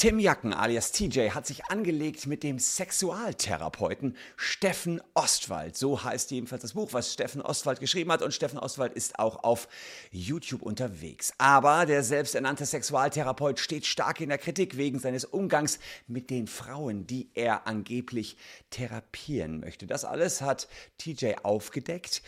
Tim 0.00 0.18
Jacken 0.18 0.54
alias 0.54 0.92
TJ 0.92 1.32
hat 1.32 1.46
sich 1.46 1.66
angelegt 1.66 2.26
mit 2.26 2.42
dem 2.42 2.58
Sexualtherapeuten 2.58 4.16
Steffen 4.34 5.02
Ostwald. 5.12 5.76
So 5.76 6.02
heißt 6.02 6.30
jedenfalls 6.30 6.62
das 6.62 6.72
Buch, 6.72 6.94
was 6.94 7.12
Steffen 7.12 7.42
Ostwald 7.42 7.80
geschrieben 7.80 8.10
hat. 8.10 8.22
Und 8.22 8.32
Steffen 8.32 8.58
Ostwald 8.58 8.94
ist 8.94 9.18
auch 9.18 9.44
auf 9.44 9.68
YouTube 10.10 10.62
unterwegs. 10.62 11.34
Aber 11.36 11.84
der 11.84 12.02
selbsternannte 12.02 12.64
Sexualtherapeut 12.64 13.58
steht 13.58 13.84
stark 13.84 14.22
in 14.22 14.30
der 14.30 14.38
Kritik 14.38 14.78
wegen 14.78 14.98
seines 15.00 15.26
Umgangs 15.26 15.78
mit 16.06 16.30
den 16.30 16.46
Frauen, 16.46 17.06
die 17.06 17.28
er 17.34 17.66
angeblich 17.66 18.38
therapieren 18.70 19.60
möchte. 19.60 19.86
Das 19.86 20.06
alles 20.06 20.40
hat 20.40 20.66
TJ 20.96 21.34
aufgedeckt. 21.42 22.22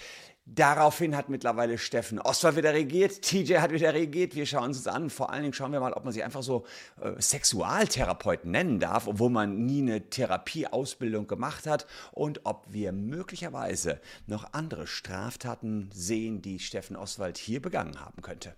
Daraufhin 0.44 1.16
hat 1.16 1.28
mittlerweile 1.28 1.78
Steffen 1.78 2.18
Ostwald 2.18 2.56
wieder 2.56 2.74
regiert, 2.74 3.22
TJ 3.22 3.58
hat 3.58 3.70
wieder 3.70 3.94
regiert. 3.94 4.34
Wir 4.34 4.44
schauen 4.44 4.64
uns 4.64 4.86
an. 4.88 5.08
Vor 5.08 5.30
allen 5.30 5.42
Dingen 5.42 5.54
schauen 5.54 5.72
wir 5.72 5.78
mal, 5.78 5.92
ob 5.92 6.04
man 6.04 6.12
sich 6.12 6.24
einfach 6.24 6.42
so 6.42 6.66
äh, 7.00 7.12
Sexualtherapeut 7.20 8.44
nennen 8.44 8.80
darf, 8.80 9.06
obwohl 9.06 9.30
man 9.30 9.64
nie 9.64 9.82
eine 9.82 10.10
Therapieausbildung 10.10 11.28
gemacht 11.28 11.68
hat. 11.68 11.86
Und 12.10 12.40
ob 12.44 12.66
wir 12.68 12.90
möglicherweise 12.90 14.00
noch 14.26 14.52
andere 14.52 14.88
Straftaten 14.88 15.90
sehen, 15.94 16.42
die 16.42 16.58
Steffen 16.58 16.96
Ostwald 16.96 17.38
hier 17.38 17.62
begangen 17.62 18.00
haben 18.00 18.20
könnte. 18.20 18.56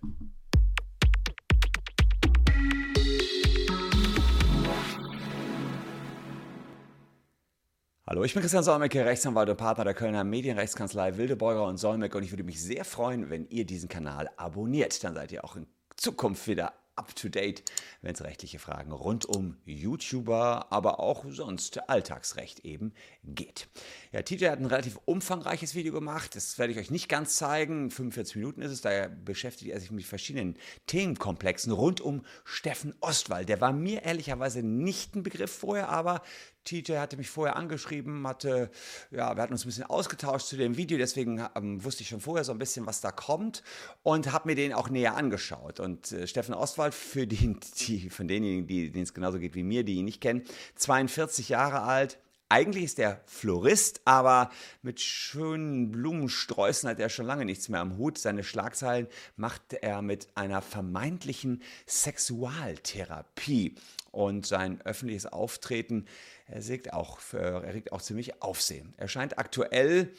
Hallo, 8.06 8.22
ich 8.22 8.34
bin 8.34 8.42
Christian 8.42 8.62
Solmecke, 8.62 9.02
Rechtsanwalt 9.02 9.48
und 9.48 9.56
Partner 9.56 9.84
der 9.84 9.94
Kölner 9.94 10.24
Medienrechtskanzlei 10.24 11.16
Wildebeuger 11.16 11.64
und 11.64 11.78
Solmecke 11.78 12.18
und 12.18 12.22
ich 12.22 12.32
würde 12.32 12.44
mich 12.44 12.60
sehr 12.60 12.84
freuen, 12.84 13.30
wenn 13.30 13.48
ihr 13.48 13.64
diesen 13.64 13.88
Kanal 13.88 14.28
abonniert. 14.36 15.02
Dann 15.02 15.14
seid 15.14 15.32
ihr 15.32 15.42
auch 15.42 15.56
in 15.56 15.66
Zukunft 15.96 16.46
wieder 16.46 16.74
up 16.96 17.16
to 17.16 17.28
date, 17.28 17.64
wenn 18.02 18.14
es 18.14 18.22
rechtliche 18.22 18.58
Fragen 18.58 18.92
rund 18.92 19.24
um 19.24 19.56
YouTuber, 19.64 20.70
aber 20.70 21.00
auch 21.00 21.24
sonst 21.28 21.88
Alltagsrecht 21.88 22.60
eben 22.60 22.92
geht. 23.24 23.68
Ja, 24.12 24.22
TJ 24.22 24.48
hat 24.48 24.58
ein 24.58 24.66
relativ 24.66 24.98
umfangreiches 25.06 25.74
Video 25.74 25.92
gemacht. 25.92 26.36
Das 26.36 26.58
werde 26.58 26.72
ich 26.72 26.78
euch 26.78 26.90
nicht 26.90 27.08
ganz 27.08 27.36
zeigen. 27.36 27.90
45 27.90 28.36
Minuten 28.36 28.62
ist 28.62 28.70
es. 28.70 28.82
Daher 28.82 29.08
beschäftigt 29.08 29.70
er 29.72 29.80
sich 29.80 29.90
mit 29.90 30.04
verschiedenen 30.04 30.56
Themenkomplexen 30.86 31.72
rund 31.72 32.00
um 32.00 32.24
Steffen 32.44 32.94
Ostwald. 33.00 33.48
Der 33.48 33.60
war 33.60 33.72
mir 33.72 34.02
ehrlicherweise 34.02 34.62
nicht 34.62 35.16
ein 35.16 35.22
Begriff 35.22 35.50
vorher, 35.50 35.88
aber 35.88 36.22
TJ 36.64 36.98
hatte 36.98 37.16
mich 37.16 37.30
vorher 37.30 37.56
angeschrieben, 37.56 38.26
hatte, 38.26 38.70
ja, 39.10 39.36
wir 39.36 39.42
hatten 39.42 39.52
uns 39.52 39.64
ein 39.64 39.68
bisschen 39.68 39.84
ausgetauscht 39.84 40.46
zu 40.46 40.56
dem 40.56 40.76
Video, 40.76 40.98
deswegen 40.98 41.44
ähm, 41.54 41.84
wusste 41.84 42.02
ich 42.02 42.08
schon 42.08 42.20
vorher 42.20 42.44
so 42.44 42.52
ein 42.52 42.58
bisschen, 42.58 42.86
was 42.86 43.00
da 43.00 43.10
kommt 43.10 43.62
und 44.02 44.32
habe 44.32 44.48
mir 44.48 44.54
den 44.54 44.72
auch 44.72 44.88
näher 44.88 45.16
angeschaut. 45.16 45.80
Und 45.80 46.12
äh, 46.12 46.26
Steffen 46.26 46.54
Ostwald, 46.54 46.94
für 46.94 47.26
den, 47.26 47.60
die, 47.78 48.10
von 48.10 48.28
denjenigen, 48.28 48.66
denen 48.66 49.02
es 49.02 49.14
genauso 49.14 49.38
geht 49.38 49.54
wie 49.54 49.62
mir, 49.62 49.84
die 49.84 49.94
ihn 49.94 50.06
nicht 50.06 50.20
kennen, 50.20 50.42
42 50.76 51.48
Jahre 51.50 51.82
alt, 51.82 52.18
eigentlich 52.54 52.84
ist 52.84 52.98
er 52.98 53.20
Florist, 53.26 54.02
aber 54.04 54.50
mit 54.82 55.00
schönen 55.00 55.90
Blumensträußen 55.90 56.88
hat 56.88 57.00
er 57.00 57.08
schon 57.08 57.26
lange 57.26 57.44
nichts 57.44 57.68
mehr 57.68 57.80
am 57.80 57.96
Hut. 57.96 58.18
Seine 58.18 58.44
Schlagzeilen 58.44 59.08
macht 59.36 59.72
er 59.72 60.02
mit 60.02 60.28
einer 60.36 60.62
vermeintlichen 60.62 61.62
Sexualtherapie. 61.86 63.74
Und 64.12 64.46
sein 64.46 64.80
öffentliches 64.82 65.26
Auftreten 65.26 66.06
erregt 66.46 66.92
auch, 66.92 67.18
erregt 67.32 67.92
auch 67.92 68.02
ziemlich 68.02 68.42
Aufsehen. 68.42 68.94
Er 68.96 69.08
scheint 69.08 69.38
aktuell 69.38 70.12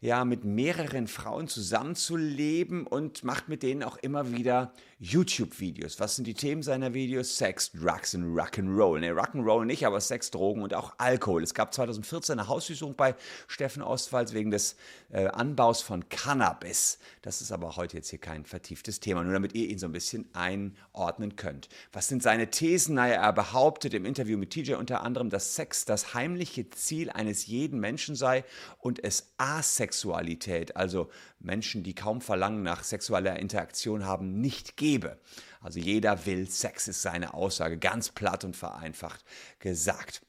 ja 0.00 0.24
mit 0.24 0.44
mehreren 0.44 1.06
Frauen 1.06 1.48
zusammenzuleben 1.48 2.86
und 2.86 3.24
macht 3.24 3.48
mit 3.48 3.62
denen 3.62 3.82
auch 3.82 3.96
immer 3.98 4.32
wieder 4.32 4.72
YouTube-Videos. 5.02 5.98
Was 5.98 6.14
sind 6.14 6.28
die 6.28 6.34
Themen 6.34 6.62
seiner 6.62 6.94
Videos? 6.94 7.36
Sex, 7.36 7.72
Drugs 7.72 8.14
und 8.14 8.22
Rock'n'Roll. 8.22 9.00
Ne, 9.00 9.10
Rock'n'Roll 9.10 9.64
nicht, 9.64 9.84
aber 9.84 10.00
Sex, 10.00 10.30
Drogen 10.30 10.62
und 10.62 10.74
auch 10.74 10.94
Alkohol. 10.98 11.42
Es 11.42 11.54
gab 11.54 11.74
2014 11.74 12.38
eine 12.38 12.46
Hausdurchsuchung 12.46 12.94
bei 12.94 13.16
Steffen 13.48 13.82
Ostwald 13.82 14.32
wegen 14.32 14.52
des 14.52 14.76
äh, 15.10 15.26
Anbaus 15.26 15.82
von 15.82 16.08
Cannabis. 16.08 17.00
Das 17.20 17.40
ist 17.40 17.50
aber 17.50 17.74
heute 17.74 17.96
jetzt 17.96 18.10
hier 18.10 18.20
kein 18.20 18.44
vertieftes 18.44 19.00
Thema, 19.00 19.24
nur 19.24 19.32
damit 19.32 19.56
ihr 19.56 19.68
ihn 19.68 19.78
so 19.78 19.86
ein 19.86 19.92
bisschen 19.92 20.28
einordnen 20.34 21.34
könnt. 21.34 21.68
Was 21.92 22.06
sind 22.06 22.22
seine 22.22 22.50
Thesen? 22.50 22.94
Naja, 22.94 23.14
er 23.14 23.32
behauptet 23.32 23.94
im 23.94 24.04
Interview 24.04 24.38
mit 24.38 24.50
TJ 24.50 24.74
unter 24.74 25.02
anderem, 25.02 25.30
dass 25.30 25.56
Sex 25.56 25.84
das 25.84 26.14
heimliche 26.14 26.70
Ziel 26.70 27.10
eines 27.10 27.46
jeden 27.48 27.80
Menschen 27.80 28.14
sei 28.14 28.44
und 28.78 29.02
es 29.02 29.32
Asexualität, 29.36 30.76
also 30.76 31.10
Menschen, 31.44 31.82
die 31.82 31.94
kaum 31.94 32.20
Verlangen 32.20 32.62
nach 32.62 32.84
sexueller 32.84 33.38
Interaktion 33.38 34.04
haben, 34.04 34.40
nicht 34.40 34.76
gebe. 34.76 35.18
Also 35.60 35.80
jeder 35.80 36.26
will 36.26 36.48
Sex, 36.48 36.88
ist 36.88 37.02
seine 37.02 37.34
Aussage, 37.34 37.78
ganz 37.78 38.10
platt 38.10 38.44
und 38.44 38.56
vereinfacht 38.56 39.24
gesagt. 39.58 40.22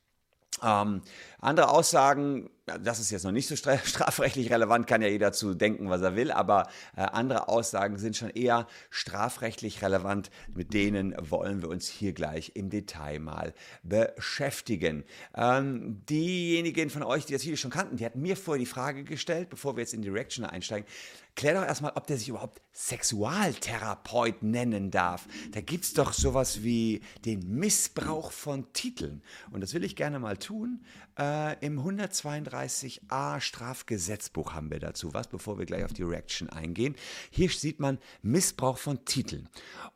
Ähm, 0.62 1.02
andere 1.44 1.70
Aussagen, 1.70 2.50
das 2.66 3.00
ist 3.00 3.12
jetzt 3.12 3.24
noch 3.24 3.32
nicht 3.32 3.48
so 3.48 3.56
strafrechtlich 3.58 4.52
relevant, 4.52 4.88
kann 4.88 5.02
ja 5.02 5.10
jeder 5.10 5.34
zu 5.34 5.54
denken, 5.54 5.90
was 5.90 6.02
er 6.02 6.16
will, 6.16 6.32
aber 6.32 6.68
äh, 6.96 7.02
andere 7.02 7.50
Aussagen 7.50 7.98
sind 7.98 8.16
schon 8.16 8.30
eher 8.30 8.68
strafrechtlich 8.90 9.82
relevant. 9.82 10.30
Mit 10.54 10.74
denen 10.74 11.14
wollen 11.20 11.62
wir 11.62 11.70
uns 11.70 11.88
hier 11.88 12.14
gleich 12.14 12.54
im 12.56 12.70
Detail 12.70 13.20
mal 13.20 13.54
beschäftigen. 13.84 15.04
Ähm, 15.36 16.02
diejenigen 16.10 16.90
von 16.90 17.04
euch, 17.04 17.26
die 17.26 17.34
das 17.34 17.44
Video 17.44 17.58
schon 17.58 17.72
kannten, 17.72 17.98
die 17.98 18.06
hatten 18.06 18.22
mir 18.22 18.38
vorher 18.38 18.60
die 18.60 18.66
Frage 18.66 19.04
gestellt, 19.04 19.50
bevor 19.50 19.76
wir 19.76 19.82
jetzt 19.82 19.94
in 19.94 20.02
die 20.02 20.10
Reaction 20.10 20.46
einsteigen, 20.46 20.88
klär 21.36 21.56
doch 21.56 21.66
erstmal, 21.66 21.94
ob 21.96 22.08
der 22.08 22.18
sich 22.18 22.30
überhaupt 22.30 22.62
Sexualtherapeut 22.74 24.44
nennen 24.44 24.92
darf. 24.92 25.28
Da 25.52 25.62
gibt 25.62 25.84
es 25.84 25.94
doch 25.94 26.14
sowas 26.14 26.64
wie 26.64 27.02
den 27.26 27.58
Missbrauch 27.58 28.32
von 28.32 28.72
Titeln. 28.74 29.22
Und 29.52 29.62
das 29.62 29.74
will 29.74 29.84
ich 29.84 29.96
gerne 29.96 30.20
mal 30.20 30.38
tun. 30.38 30.84
Äh, 31.16 31.33
Im 31.62 31.80
132a 31.80 33.40
Strafgesetzbuch 33.40 34.54
haben 34.54 34.70
wir 34.72 34.80
dazu 34.80 35.14
was, 35.14 35.28
bevor 35.28 35.58
wir 35.58 35.66
gleich 35.66 35.84
auf 35.84 35.94
die 35.94 36.04
Reaction 36.04 36.50
eingehen. 36.50 36.96
Hier 37.30 37.50
sieht 37.50 37.80
man 37.80 38.00
Missbrauch 38.22 38.78
von 38.78 39.06
Titeln. 39.06 39.50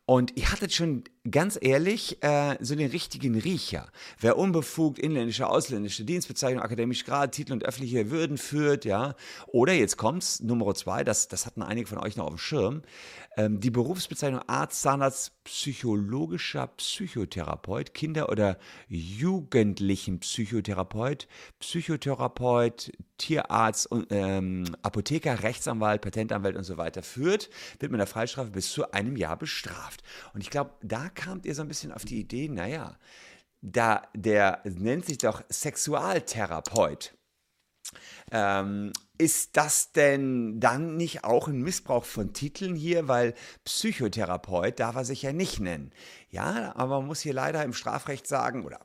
Und 0.10 0.38
ihr 0.38 0.50
hattet 0.50 0.74
schon 0.74 1.04
ganz 1.30 1.60
ehrlich 1.62 2.24
äh, 2.24 2.56
so 2.62 2.76
den 2.76 2.92
richtigen 2.92 3.38
Riecher. 3.38 3.92
Wer 4.22 4.38
unbefugt 4.38 5.00
inländische, 5.00 5.50
ausländische 5.50 6.06
Dienstbezeichnung, 6.06 6.64
akademische 6.64 7.04
Grad, 7.04 7.34
Titel 7.34 7.52
und 7.52 7.66
öffentliche 7.66 8.10
Würden 8.10 8.38
führt, 8.38 8.86
ja. 8.86 9.16
Oder 9.48 9.74
jetzt 9.74 9.98
kommt's, 9.98 10.40
Nummer 10.40 10.74
zwei, 10.76 11.04
das, 11.04 11.28
das 11.28 11.46
hatten 11.46 11.62
einige 11.62 11.88
von 11.88 11.98
euch 11.98 12.16
noch 12.16 12.28
auf 12.28 12.36
dem 12.36 12.38
Schirm. 12.38 12.84
Ähm, 13.36 13.60
die 13.60 13.70
Berufsbezeichnung 13.70 14.44
Arzt, 14.48 14.82
Zahnarzt, 14.82 15.44
psychologischer 15.44 16.68
Psychotherapeut, 16.68 17.94
Kinder- 17.94 18.30
oder 18.30 18.58
Jugendlichenpsychotherapeut, 18.88 21.28
Psychotherapeut, 21.60 22.94
Tierarzt, 23.18 23.90
ähm, 24.10 24.74
Apotheker, 24.82 25.44
Rechtsanwalt, 25.44 26.02
Patentanwalt 26.02 26.56
und 26.56 26.64
so 26.64 26.78
weiter 26.78 27.04
führt, 27.04 27.50
wird 27.80 27.92
mit 27.92 28.00
einer 28.00 28.08
Freistrafe 28.08 28.52
bis 28.52 28.72
zu 28.72 28.90
einem 28.92 29.18
Jahr 29.18 29.38
bestraft. 29.38 29.97
Und 30.34 30.42
ich 30.42 30.50
glaube, 30.50 30.72
da 30.82 31.10
kamt 31.10 31.46
ihr 31.46 31.56
so 31.56 31.62
ein 31.62 31.68
bisschen 31.68 31.92
auf 31.92 32.06
die 32.06 32.20
Idee, 32.20 32.48
naja, 32.50 32.98
da 33.62 34.08
der 34.14 34.62
nennt 34.66 35.06
sich 35.06 35.18
doch 35.18 35.42
Sexualtherapeut. 35.50 37.14
Ähm, 38.32 38.92
ist 39.18 39.58
das 39.58 39.92
denn 39.92 40.60
dann 40.60 40.98
nicht 40.98 41.24
auch 41.24 41.48
ein 41.48 41.62
Missbrauch 41.62 42.06
von 42.06 42.34
Titeln 42.34 42.76
hier, 42.76 43.08
weil 43.08 43.34
Psychotherapeut 43.66 44.80
darf 44.80 44.96
er 44.96 45.06
sich 45.06 45.22
ja 45.22 45.34
nicht 45.34 45.60
nennen? 45.60 45.92
Ja, 46.30 46.74
aber 46.76 47.00
man 47.00 47.08
muss 47.08 47.22
hier 47.22 47.34
leider 47.34 47.64
im 47.64 47.74
Strafrecht 47.74 48.28
sagen, 48.28 48.66
oder 48.66 48.80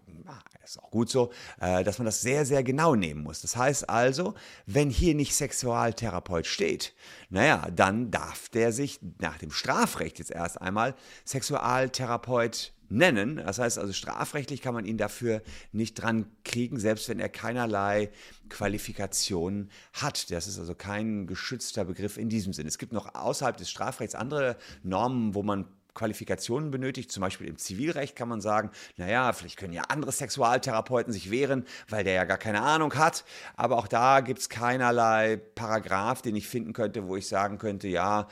ist 0.73 0.83
auch 0.83 0.91
gut 0.91 1.11
so, 1.11 1.31
äh, 1.61 1.85
dass 1.85 1.99
man 1.99 2.07
das 2.07 2.21
sehr, 2.23 2.45
sehr 2.45 2.63
genau 2.63 2.95
nehmen 2.95 3.23
muss. 3.23 3.43
Das 3.43 3.57
heißt 3.57 3.89
also, 3.89 4.35
wenn 4.67 4.91
hier 4.91 5.15
nicht 5.15 5.35
Sexualtherapeut 5.35 6.47
steht, 6.47 6.95
naja, 7.31 7.69
dann 7.75 8.11
darf 8.11 8.49
der 8.49 8.73
sich 8.73 9.01
nach 9.19 9.39
dem 9.39 9.51
Strafrecht 9.51 10.19
jetzt 10.19 10.31
erst 10.31 10.61
einmal 10.61 10.95
Sexualtherapeut 11.27 12.73
nennen. 12.93 13.37
Das 13.37 13.59
heißt 13.59 13.79
also, 13.79 13.93
strafrechtlich 13.93 14.61
kann 14.61 14.75
man 14.75 14.85
ihn 14.85 14.99
dafür 14.99 15.43
nicht 15.73 15.95
dran 15.95 16.27
kriegen, 16.45 16.79
selbst 16.79 17.09
wenn 17.09 17.19
er 17.19 17.29
keinerlei 17.29 18.11
Qualifikationen 18.49 19.71
hat. 19.95 20.31
Das 20.31 20.47
ist 20.47 20.59
also 20.59 20.75
kein 20.75 21.27
geschützter 21.27 21.85
Begriff 21.85 22.19
in 22.19 22.29
diesem 22.29 22.53
Sinne. 22.53 22.69
Es 22.69 22.79
gibt 22.79 22.93
noch 22.93 23.15
außerhalb 23.15 23.57
des 23.57 23.71
Strafrechts 23.71 24.15
andere 24.15 24.57
Normen, 24.83 25.35
wo 25.35 25.43
man 25.43 25.67
Qualifikationen 25.95 26.71
benötigt. 26.71 27.13
Zum 27.13 27.21
Beispiel 27.21 27.49
im 27.49 27.59
Zivilrecht 27.59 28.17
kann 28.17 28.29
man 28.29 28.41
sagen, 28.41 28.71
naja, 28.97 29.33
vielleicht 29.33 29.59
können 29.59 29.73
ja 29.73 29.83
andere 29.89 30.13
Sexualtherapeuten 30.13 31.13
sich 31.13 31.31
wehren, 31.31 31.67
weil 31.89 32.05
der 32.05 32.15
ja 32.15 32.25
gar 32.25 32.39
keine 32.39 32.63
Ahnung 32.63 32.95
hat. 32.95 33.25
Aber 33.57 33.77
auch 33.77 33.89
da 33.89 34.21
gibt 34.21 34.41
es 34.41 34.49
keinerlei 34.49 35.37
Paragraph, 35.55 36.23
den 36.23 36.37
ich 36.37 36.49
finden 36.49 36.73
könnte, 36.73 37.09
wo 37.09 37.17
ich 37.17 37.29
sagen 37.29 37.59
könnte, 37.59 37.89
ja, 37.89 38.29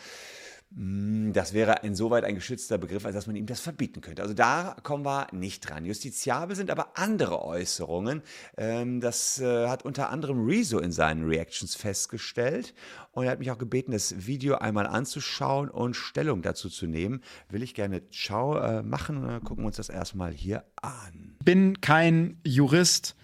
das 0.72 1.52
wäre 1.52 1.80
insoweit 1.82 2.22
ein 2.22 2.36
geschützter 2.36 2.78
Begriff, 2.78 3.04
als 3.04 3.16
dass 3.16 3.26
man 3.26 3.34
ihm 3.34 3.46
das 3.46 3.60
verbieten 3.60 4.00
könnte. 4.00 4.22
Also 4.22 4.34
da 4.34 4.76
kommen 4.84 5.04
wir 5.04 5.26
nicht 5.32 5.68
dran. 5.68 5.84
Justiziabel 5.84 6.54
sind 6.54 6.70
aber 6.70 6.96
andere 6.96 7.44
Äußerungen. 7.44 8.22
Ähm, 8.56 9.00
das 9.00 9.40
äh, 9.40 9.66
hat 9.66 9.84
unter 9.84 10.10
anderem 10.10 10.46
Rezo 10.46 10.78
in 10.78 10.92
seinen 10.92 11.24
Reactions 11.24 11.74
festgestellt. 11.74 12.72
Und 13.10 13.24
er 13.24 13.32
hat 13.32 13.40
mich 13.40 13.50
auch 13.50 13.58
gebeten, 13.58 13.90
das 13.90 14.26
Video 14.26 14.58
einmal 14.58 14.86
anzuschauen 14.86 15.68
und 15.68 15.94
Stellung 15.94 16.40
dazu 16.40 16.68
zu 16.68 16.86
nehmen. 16.86 17.20
Will 17.48 17.64
ich 17.64 17.74
gerne 17.74 18.02
schau 18.10 18.56
äh, 18.56 18.84
machen. 18.84 19.26
Dann 19.26 19.42
gucken 19.42 19.64
wir 19.64 19.68
uns 19.68 19.76
das 19.76 19.88
erstmal 19.88 20.32
hier 20.32 20.62
an. 20.80 21.36
Bin 21.44 21.80
kein 21.80 22.38
Jurist. 22.44 23.16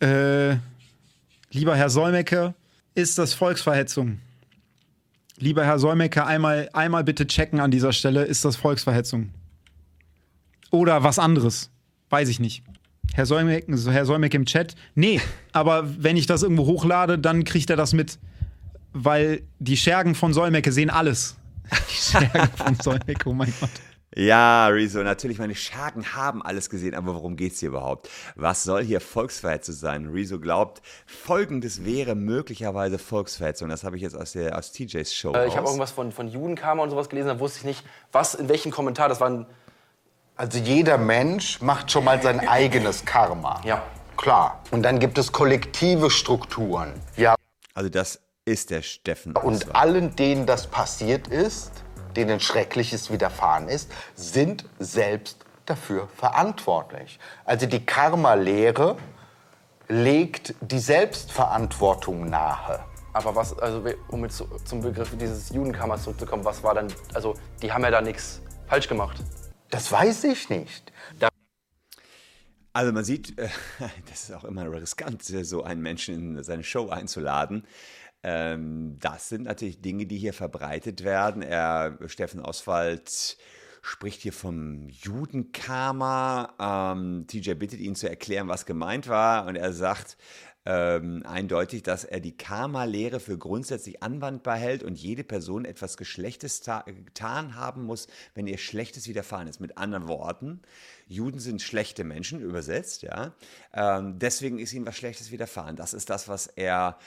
Äh, 0.00 0.56
lieber 1.50 1.74
Herr 1.76 1.88
Solmecke, 1.88 2.54
ist 2.94 3.16
das 3.16 3.32
Volksverhetzung? 3.32 4.20
Lieber 5.38 5.64
Herr 5.64 5.78
Solmecke, 5.78 6.24
einmal, 6.24 6.70
einmal 6.72 7.04
bitte 7.04 7.26
checken 7.26 7.60
an 7.60 7.70
dieser 7.70 7.92
Stelle, 7.92 8.24
ist 8.24 8.44
das 8.44 8.56
Volksverhetzung? 8.56 9.30
Oder 10.70 11.02
was 11.02 11.18
anderes? 11.18 11.70
Weiß 12.08 12.28
ich 12.28 12.40
nicht. 12.40 12.62
Herr 13.12 13.26
Solmecke, 13.26 13.72
Herr 13.90 14.06
Solmecke 14.06 14.36
im 14.36 14.46
Chat? 14.46 14.74
Nee, 14.94 15.20
aber 15.52 15.84
wenn 16.02 16.16
ich 16.16 16.26
das 16.26 16.42
irgendwo 16.42 16.66
hochlade, 16.66 17.18
dann 17.18 17.44
kriegt 17.44 17.70
er 17.70 17.76
das 17.76 17.92
mit. 17.92 18.18
Weil 18.92 19.42
die 19.58 19.76
Schergen 19.76 20.14
von 20.14 20.32
Solmecke 20.32 20.72
sehen 20.72 20.90
alles. 20.90 21.36
Die 21.70 21.94
Schergen 21.94 22.48
von 22.56 22.74
Solmecke, 22.76 23.28
oh 23.28 23.34
mein 23.34 23.52
Gott. 23.60 23.70
Ja, 24.18 24.68
Rezo, 24.68 25.02
natürlich, 25.02 25.38
meine 25.38 25.54
Schergen 25.54 26.14
haben 26.14 26.42
alles 26.42 26.70
gesehen, 26.70 26.94
aber 26.94 27.14
worum 27.14 27.36
geht 27.36 27.52
es 27.52 27.60
hier 27.60 27.68
überhaupt? 27.68 28.08
Was 28.34 28.64
soll 28.64 28.82
hier 28.82 29.02
Volksverhetzung 29.02 29.74
sein? 29.74 30.06
Rezo 30.06 30.40
glaubt, 30.40 30.80
folgendes 31.04 31.84
wäre 31.84 32.14
möglicherweise 32.14 32.98
Volksverhetzung. 32.98 33.68
Das 33.68 33.84
habe 33.84 33.96
ich 33.96 34.02
jetzt 34.02 34.16
aus, 34.16 34.32
der, 34.32 34.56
aus 34.56 34.72
TJs 34.72 35.14
Show. 35.14 35.34
Äh, 35.34 35.48
ich 35.48 35.56
habe 35.58 35.66
irgendwas 35.66 35.90
von, 35.90 36.12
von 36.12 36.28
Judenkarma 36.28 36.82
und 36.82 36.88
sowas 36.88 37.10
gelesen, 37.10 37.28
da 37.28 37.38
wusste 37.38 37.58
ich 37.58 37.64
nicht, 37.66 37.84
was, 38.10 38.34
in 38.34 38.48
welchem 38.48 38.72
Kommentar, 38.72 39.10
das 39.10 39.20
waren. 39.20 39.44
Also 40.34 40.58
jeder 40.60 40.96
Mensch 40.96 41.60
macht 41.60 41.90
schon 41.90 42.04
mal 42.04 42.22
sein 42.22 42.48
eigenes 42.48 43.04
Karma. 43.04 43.60
Ja. 43.66 43.82
Klar. 44.16 44.62
Und 44.70 44.82
dann 44.82 44.98
gibt 44.98 45.18
es 45.18 45.30
kollektive 45.30 46.10
Strukturen. 46.10 46.94
Ja. 47.18 47.34
Also 47.74 47.90
das 47.90 48.22
ist 48.46 48.70
der 48.70 48.80
Steffen. 48.80 49.36
Und 49.36 49.76
allen, 49.76 50.16
denen 50.16 50.46
das 50.46 50.68
passiert 50.68 51.28
ist, 51.28 51.70
denen 52.16 52.40
Schreckliches 52.40 53.10
widerfahren 53.10 53.68
ist, 53.68 53.90
sind 54.14 54.64
selbst 54.78 55.44
dafür 55.66 56.08
verantwortlich. 56.08 57.18
Also 57.44 57.66
die 57.66 57.84
Karma-Lehre 57.84 58.96
legt 59.88 60.54
die 60.60 60.78
Selbstverantwortung 60.78 62.28
nahe. 62.28 62.84
Aber 63.12 63.34
was, 63.34 63.58
also 63.58 63.82
um 64.08 64.24
jetzt 64.24 64.42
zum 64.64 64.80
Begriff 64.80 65.16
dieses 65.18 65.50
Judenkarma 65.50 65.98
zurückzukommen, 65.98 66.44
was 66.44 66.62
war 66.62 66.74
dann, 66.74 66.92
also 67.14 67.34
die 67.62 67.72
haben 67.72 67.82
ja 67.82 67.90
da 67.90 68.00
nichts 68.00 68.42
falsch 68.66 68.88
gemacht. 68.88 69.16
Das 69.70 69.90
weiß 69.90 70.24
ich 70.24 70.50
nicht. 70.50 70.92
Da 71.18 71.28
also 72.76 72.92
man 72.92 73.04
sieht, 73.04 73.38
das 74.10 74.24
ist 74.24 74.32
auch 74.32 74.44
immer 74.44 74.70
riskant, 74.70 75.22
so 75.22 75.62
einen 75.62 75.80
Menschen 75.80 76.36
in 76.36 76.44
seine 76.44 76.62
Show 76.62 76.90
einzuladen. 76.90 77.66
Ähm, 78.22 78.98
das 78.98 79.28
sind 79.28 79.44
natürlich 79.44 79.80
Dinge, 79.80 80.06
die 80.06 80.18
hier 80.18 80.32
verbreitet 80.32 81.04
werden. 81.04 81.42
Er, 81.42 81.98
Steffen 82.06 82.40
Oswald 82.40 83.36
spricht 83.82 84.22
hier 84.22 84.32
vom 84.32 84.88
Judenkarma. 84.88 86.94
Ähm, 86.94 87.26
TJ 87.28 87.54
bittet 87.54 87.80
ihn 87.80 87.94
zu 87.94 88.08
erklären, 88.08 88.48
was 88.48 88.66
gemeint 88.66 89.08
war. 89.08 89.46
Und 89.46 89.56
er 89.56 89.72
sagt, 89.72 90.16
ähm, 90.68 91.22
eindeutig, 91.24 91.84
dass 91.84 92.04
er 92.04 92.18
die 92.18 92.36
Karma-Lehre 92.36 93.20
für 93.20 93.38
grundsätzlich 93.38 94.02
anwandbar 94.02 94.56
hält 94.56 94.82
und 94.82 94.98
jede 94.98 95.22
Person 95.22 95.64
etwas 95.64 95.96
Geschlechtes 95.96 96.60
getan 96.60 97.54
haben 97.54 97.84
muss, 97.84 98.08
wenn 98.34 98.48
ihr 98.48 98.58
Schlechtes 98.58 99.06
widerfahren 99.06 99.46
ist. 99.46 99.60
Mit 99.60 99.78
anderen 99.78 100.08
Worten, 100.08 100.62
Juden 101.06 101.38
sind 101.38 101.62
schlechte 101.62 102.02
Menschen, 102.02 102.40
übersetzt, 102.40 103.02
ja. 103.02 103.32
Ähm, 103.72 104.18
deswegen 104.18 104.58
ist 104.58 104.72
ihnen 104.72 104.86
was 104.86 104.96
Schlechtes 104.96 105.30
widerfahren. 105.30 105.76
Das 105.76 105.94
ist 105.94 106.10
das, 106.10 106.26
was 106.26 106.48
er 106.48 106.98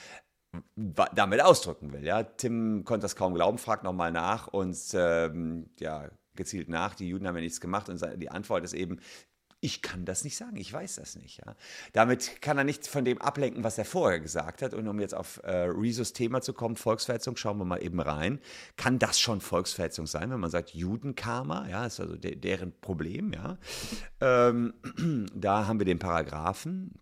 damit 0.76 1.42
ausdrücken 1.42 1.92
will. 1.92 2.04
Ja? 2.04 2.22
Tim 2.22 2.84
konnte 2.84 3.04
das 3.04 3.16
kaum 3.16 3.34
glauben, 3.34 3.58
fragt 3.58 3.84
nochmal 3.84 4.12
nach 4.12 4.48
und 4.48 4.76
ähm, 4.94 5.70
ja, 5.78 6.08
gezielt 6.34 6.68
nach. 6.68 6.94
Die 6.94 7.08
Juden 7.08 7.26
haben 7.26 7.36
ja 7.36 7.42
nichts 7.42 7.60
gemacht 7.60 7.88
und 7.88 8.00
die 8.16 8.30
Antwort 8.30 8.64
ist 8.64 8.72
eben, 8.72 9.00
ich 9.62 9.82
kann 9.82 10.06
das 10.06 10.24
nicht 10.24 10.36
sagen, 10.36 10.56
ich 10.56 10.72
weiß 10.72 10.96
das 10.96 11.16
nicht. 11.16 11.38
Ja. 11.44 11.54
Damit 11.92 12.40
kann 12.40 12.56
er 12.56 12.64
nicht 12.64 12.86
von 12.86 13.04
dem 13.04 13.20
ablenken, 13.20 13.62
was 13.62 13.76
er 13.76 13.84
vorher 13.84 14.18
gesagt 14.18 14.62
hat. 14.62 14.72
Und 14.72 14.88
um 14.88 14.98
jetzt 15.00 15.14
auf 15.14 15.40
äh, 15.44 15.66
Rezos 15.68 16.14
Thema 16.14 16.40
zu 16.40 16.54
kommen, 16.54 16.76
Volksverhetzung, 16.76 17.36
schauen 17.36 17.58
wir 17.58 17.66
mal 17.66 17.82
eben 17.82 18.00
rein. 18.00 18.40
Kann 18.76 18.98
das 18.98 19.20
schon 19.20 19.42
Volksverhetzung 19.42 20.06
sein, 20.06 20.30
wenn 20.30 20.40
man 20.40 20.50
sagt 20.50 20.70
Judenkarma? 20.70 21.68
Ja, 21.68 21.84
ist 21.84 22.00
also 22.00 22.16
de 22.16 22.36
deren 22.36 22.72
Problem. 22.80 23.34
Ja. 23.34 23.58
Ähm, 24.20 24.72
da 25.34 25.66
haben 25.66 25.78
wir 25.78 25.86
den 25.86 25.98
Paragraphen, 25.98 26.94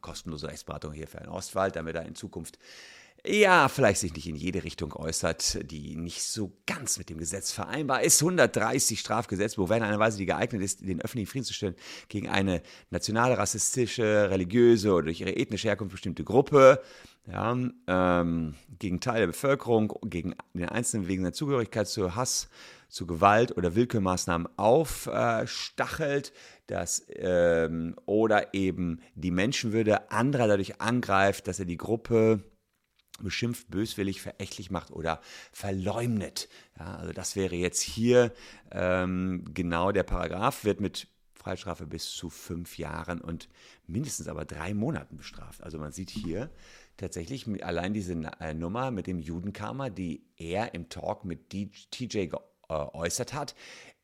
kostenlose 0.00 0.48
Rechtsberatung 0.48 0.92
hier 0.92 1.06
für 1.06 1.18
einen 1.18 1.28
Ostwald, 1.28 1.76
damit 1.76 1.96
er 1.96 2.06
in 2.06 2.14
Zukunft 2.14 2.58
ja, 3.26 3.68
vielleicht 3.68 4.00
sich 4.00 4.14
nicht 4.14 4.26
in 4.26 4.36
jede 4.36 4.64
Richtung 4.64 4.92
äußert, 4.94 5.70
die 5.70 5.96
nicht 5.96 6.22
so 6.22 6.52
ganz 6.66 6.98
mit 6.98 7.10
dem 7.10 7.18
Gesetz 7.18 7.52
vereinbar 7.52 8.02
ist. 8.02 8.22
130 8.22 8.98
Strafgesetzbuch 8.98 9.68
wären 9.68 9.82
eine 9.82 9.98
Weise, 9.98 10.18
die 10.18 10.26
geeignet 10.26 10.62
ist, 10.62 10.80
den 10.80 11.00
öffentlichen 11.02 11.30
Frieden 11.30 11.44
zu 11.44 11.52
stellen 11.52 11.74
gegen 12.08 12.28
eine 12.28 12.62
nationale, 12.90 13.36
rassistische, 13.36 14.30
religiöse 14.30 14.92
oder 14.92 15.04
durch 15.04 15.20
ihre 15.20 15.36
ethnische 15.36 15.68
Herkunft 15.68 15.92
bestimmte 15.92 16.24
Gruppe, 16.24 16.80
ja, 17.26 17.56
ähm, 17.86 18.54
gegen 18.78 19.00
Teil 19.00 19.20
der 19.20 19.26
Bevölkerung, 19.26 19.92
gegen 20.04 20.34
den 20.54 20.68
Einzelnen 20.68 21.06
wegen 21.06 21.22
der 21.22 21.32
Zugehörigkeit 21.32 21.88
zu 21.88 22.14
Hass, 22.16 22.48
zu 22.88 23.06
Gewalt 23.06 23.56
oder 23.56 23.74
Willkürmaßnahmen 23.74 24.48
aufstachelt, 24.56 26.32
dass, 26.66 27.04
ähm, 27.14 27.94
oder 28.06 28.54
eben 28.54 29.00
die 29.14 29.30
Menschenwürde 29.30 30.10
anderer 30.10 30.48
dadurch 30.48 30.80
angreift, 30.80 31.46
dass 31.46 31.60
er 31.60 31.66
die 31.66 31.76
Gruppe 31.76 32.42
beschimpft, 33.24 33.70
böswillig, 33.70 34.20
verächtlich 34.20 34.70
macht 34.70 34.90
oder 34.90 35.20
verleumdet. 35.52 36.48
Ja, 36.78 36.96
also 36.96 37.12
das 37.12 37.36
wäre 37.36 37.56
jetzt 37.56 37.80
hier 37.80 38.32
ähm, 38.70 39.44
genau 39.52 39.92
der 39.92 40.02
Paragraph, 40.02 40.64
wird 40.64 40.80
mit 40.80 41.08
Freistrafe 41.34 41.86
bis 41.86 42.10
zu 42.10 42.28
fünf 42.28 42.76
Jahren 42.76 43.20
und 43.20 43.48
mindestens 43.86 44.28
aber 44.28 44.44
drei 44.44 44.74
Monaten 44.74 45.16
bestraft. 45.16 45.62
Also 45.62 45.78
man 45.78 45.92
sieht 45.92 46.10
hier 46.10 46.50
tatsächlich 46.98 47.46
allein 47.64 47.94
diese 47.94 48.12
äh, 48.40 48.52
Nummer 48.52 48.90
mit 48.90 49.06
dem 49.06 49.20
Judenkarma, 49.20 49.88
die 49.88 50.22
er 50.36 50.74
im 50.74 50.90
Talk 50.90 51.24
mit 51.24 51.48
TJ 51.48 52.26
geäußert 52.68 53.32
hat, 53.32 53.54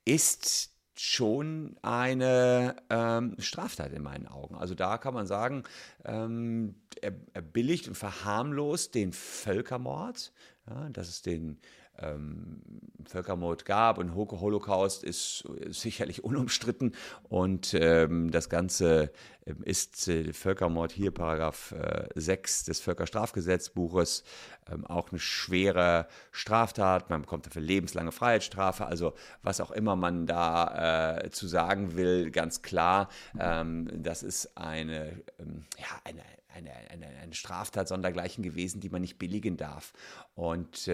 ist 0.07 0.76
schon 1.01 1.77
eine 1.83 2.77
ähm, 2.91 3.37
Straftat 3.39 3.93
in 3.93 4.03
meinen 4.03 4.27
Augen. 4.27 4.57
Also 4.57 4.75
da 4.75 4.99
kann 4.99 5.15
man 5.15 5.27
sagen, 5.27 5.65
ähm, 6.05 6.77
er, 7.01 7.13
er, 7.35 7.43
billigt 7.43 7.89
und 7.89 7.95
verharmlost 7.95 8.95
den 8.95 9.13
Völkermord, 9.13 10.33
ja, 10.69 10.89
dass 10.91 11.09
es 11.09 11.23
den 11.23 11.59
ähm, 11.99 12.63
Völkermord 13.05 13.65
gab 13.65 13.99
und 13.99 14.15
Holocaust 14.15 15.05
ist, 15.05 15.45
sicherlich 15.69 16.25
unumstritten. 16.25 16.95
Und 17.29 17.75
ähm, 17.75 18.31
das 18.31 18.49
Ganze 18.49 19.13
ähm, 19.45 19.63
ist 19.63 20.09
äh, 20.09 20.33
Völkermord 20.33 20.93
hier 20.93 21.13
Paragraph 21.13 21.73
äh, 21.73 22.09
6 22.15 22.65
des 22.65 22.81
Völkerstrafgesetzbuches 22.81 24.25
ähm, 24.71 24.85
auch 24.87 25.11
eine 25.11 25.21
schwere 25.21 26.09
Straftat, 26.33 27.11
man 27.11 27.23
bekommt 27.23 27.47
dafür 27.47 27.63
lebenslange 27.63 28.13
Freiheitsstrafe, 28.13 28.87
also 28.87 29.15
was 29.43 29.61
auch 29.61 29.71
immer 29.71 29.97
man 29.97 30.27
da 30.27 31.19
äh, 31.19 31.31
zu 31.31 31.47
sagen 31.47 31.97
will, 31.97 32.31
ganz 32.31 32.63
klar, 32.63 33.09
ähm, 33.39 33.89
das 34.03 34.23
ist 34.23 34.57
eine, 34.57 35.23
ähm, 35.39 35.65
ja, 35.79 36.01
eine 36.05 36.23
eine, 36.57 36.73
eine, 36.91 37.07
eine 37.07 37.35
Straftat 37.35 37.87
sondergleichen 37.87 38.43
gewesen, 38.43 38.81
die 38.81 38.89
man 38.89 39.03
nicht 39.03 39.19
billigen 39.19 39.59
darf. 39.59 39.93
Und 40.35 40.89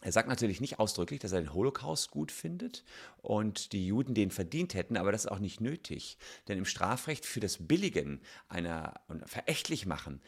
er 0.00 0.12
sagt 0.12 0.28
natürlich 0.28 0.60
nicht 0.60 0.78
ausdrücklich, 0.78 1.20
dass 1.20 1.32
er 1.32 1.40
den 1.40 1.52
Holocaust 1.52 2.10
gut 2.10 2.30
findet 2.30 2.84
und 3.20 3.72
die 3.72 3.86
Juden 3.86 4.14
den 4.14 4.30
verdient 4.30 4.74
hätten, 4.74 4.96
aber 4.96 5.10
das 5.10 5.24
ist 5.24 5.30
auch 5.30 5.40
nicht 5.40 5.60
nötig. 5.60 6.18
Denn 6.46 6.58
im 6.58 6.64
Strafrecht 6.64 7.26
für 7.26 7.40
das 7.40 7.66
Billigen 7.66 8.20
einer 8.48 8.94
und 9.08 9.28
verächtlich 9.28 9.86
machen 9.86 10.20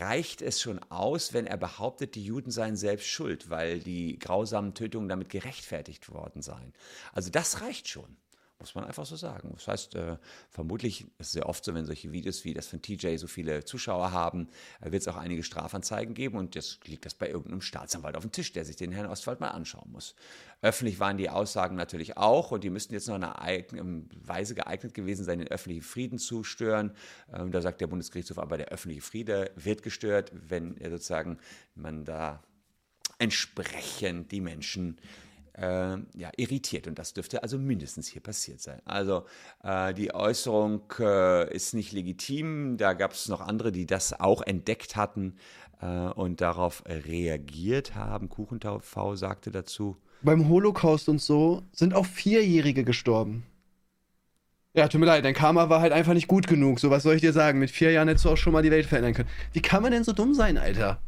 reicht 0.00 0.40
es 0.40 0.60
schon 0.60 0.78
aus, 0.90 1.32
wenn 1.32 1.46
er 1.46 1.58
behauptet, 1.58 2.14
die 2.14 2.24
Juden 2.24 2.50
seien 2.50 2.76
selbst 2.76 3.08
schuld, 3.08 3.50
weil 3.50 3.80
die 3.80 4.18
grausamen 4.18 4.74
Tötungen 4.74 5.08
damit 5.08 5.28
gerechtfertigt 5.28 6.10
worden 6.10 6.40
seien. 6.42 6.72
Also 7.12 7.30
das 7.30 7.60
reicht 7.60 7.88
schon. 7.88 8.16
Muss 8.60 8.74
man 8.74 8.84
einfach 8.84 9.06
so 9.06 9.14
sagen. 9.14 9.52
Das 9.54 9.68
heißt, 9.68 9.94
äh, 9.94 10.16
vermutlich 10.50 11.02
ist 11.18 11.28
es 11.28 11.32
sehr 11.32 11.48
oft 11.48 11.64
so, 11.64 11.74
wenn 11.74 11.86
solche 11.86 12.10
Videos 12.10 12.44
wie 12.44 12.54
das 12.54 12.66
von 12.66 12.82
TJ 12.82 13.16
so 13.16 13.28
viele 13.28 13.64
Zuschauer 13.64 14.10
haben, 14.10 14.48
äh, 14.80 14.90
wird 14.90 15.02
es 15.02 15.06
auch 15.06 15.16
einige 15.16 15.44
Strafanzeigen 15.44 16.12
geben 16.12 16.38
und 16.38 16.56
jetzt 16.56 16.84
liegt 16.88 17.06
das 17.06 17.14
bei 17.14 17.28
irgendeinem 17.28 17.60
Staatsanwalt 17.60 18.16
auf 18.16 18.24
dem 18.24 18.32
Tisch, 18.32 18.52
der 18.52 18.64
sich 18.64 18.74
den 18.74 18.90
Herrn 18.90 19.06
Ostwald 19.06 19.38
mal 19.38 19.50
anschauen 19.50 19.92
muss. 19.92 20.16
Öffentlich 20.60 20.98
waren 20.98 21.18
die 21.18 21.30
Aussagen 21.30 21.76
natürlich 21.76 22.16
auch 22.16 22.50
und 22.50 22.64
die 22.64 22.70
müssten 22.70 22.94
jetzt 22.94 23.06
noch 23.06 23.14
in 23.14 23.22
einer 23.22 23.64
Weise 24.24 24.56
geeignet 24.56 24.92
gewesen 24.92 25.24
sein, 25.24 25.38
den 25.38 25.48
öffentlichen 25.48 25.84
Frieden 25.84 26.18
zu 26.18 26.42
stören. 26.42 26.90
Ähm, 27.32 27.52
da 27.52 27.60
sagt 27.60 27.80
der 27.80 27.86
Bundesgerichtshof 27.86 28.38
aber, 28.38 28.56
der 28.56 28.70
öffentliche 28.70 29.02
Friede 29.02 29.52
wird 29.54 29.84
gestört, 29.84 30.32
wenn 30.32 30.74
sozusagen 30.82 31.38
man 31.76 32.04
da 32.04 32.42
entsprechend 33.20 34.32
die 34.32 34.40
Menschen 34.40 34.98
äh, 35.58 35.96
ja, 36.14 36.30
irritiert. 36.36 36.86
Und 36.86 36.98
das 36.98 37.12
dürfte 37.12 37.42
also 37.42 37.58
mindestens 37.58 38.08
hier 38.08 38.22
passiert 38.22 38.60
sein. 38.60 38.80
Also 38.84 39.24
äh, 39.62 39.92
die 39.94 40.14
Äußerung 40.14 40.82
äh, 40.98 41.52
ist 41.54 41.74
nicht 41.74 41.92
legitim. 41.92 42.76
Da 42.76 42.94
gab 42.94 43.12
es 43.12 43.28
noch 43.28 43.40
andere, 43.40 43.72
die 43.72 43.86
das 43.86 44.18
auch 44.18 44.42
entdeckt 44.42 44.96
hatten 44.96 45.36
äh, 45.80 45.86
und 45.86 46.40
darauf 46.40 46.82
reagiert 46.86 47.94
haben. 47.94 48.28
Kuchentau 48.28 48.80
sagte 49.14 49.50
dazu. 49.50 49.96
Beim 50.22 50.48
Holocaust 50.48 51.08
und 51.08 51.20
so 51.20 51.62
sind 51.72 51.94
auch 51.94 52.06
Vierjährige 52.06 52.84
gestorben. 52.84 53.44
Ja, 54.74 54.86
tut 54.86 55.00
mir 55.00 55.06
leid, 55.06 55.24
dein 55.24 55.34
Karma 55.34 55.70
war 55.70 55.80
halt 55.80 55.92
einfach 55.92 56.14
nicht 56.14 56.28
gut 56.28 56.46
genug. 56.46 56.78
So, 56.78 56.90
was 56.90 57.02
soll 57.02 57.14
ich 57.14 57.20
dir 57.20 57.32
sagen? 57.32 57.58
Mit 57.58 57.70
vier 57.70 57.90
Jahren 57.90 58.06
hättest 58.06 58.24
du 58.24 58.30
auch 58.30 58.36
schon 58.36 58.52
mal 58.52 58.62
die 58.62 58.70
Welt 58.70 58.86
verändern 58.86 59.14
können. 59.14 59.28
Wie 59.52 59.62
kann 59.62 59.82
man 59.82 59.92
denn 59.92 60.04
so 60.04 60.12
dumm 60.12 60.34
sein, 60.34 60.58
Alter? 60.58 61.00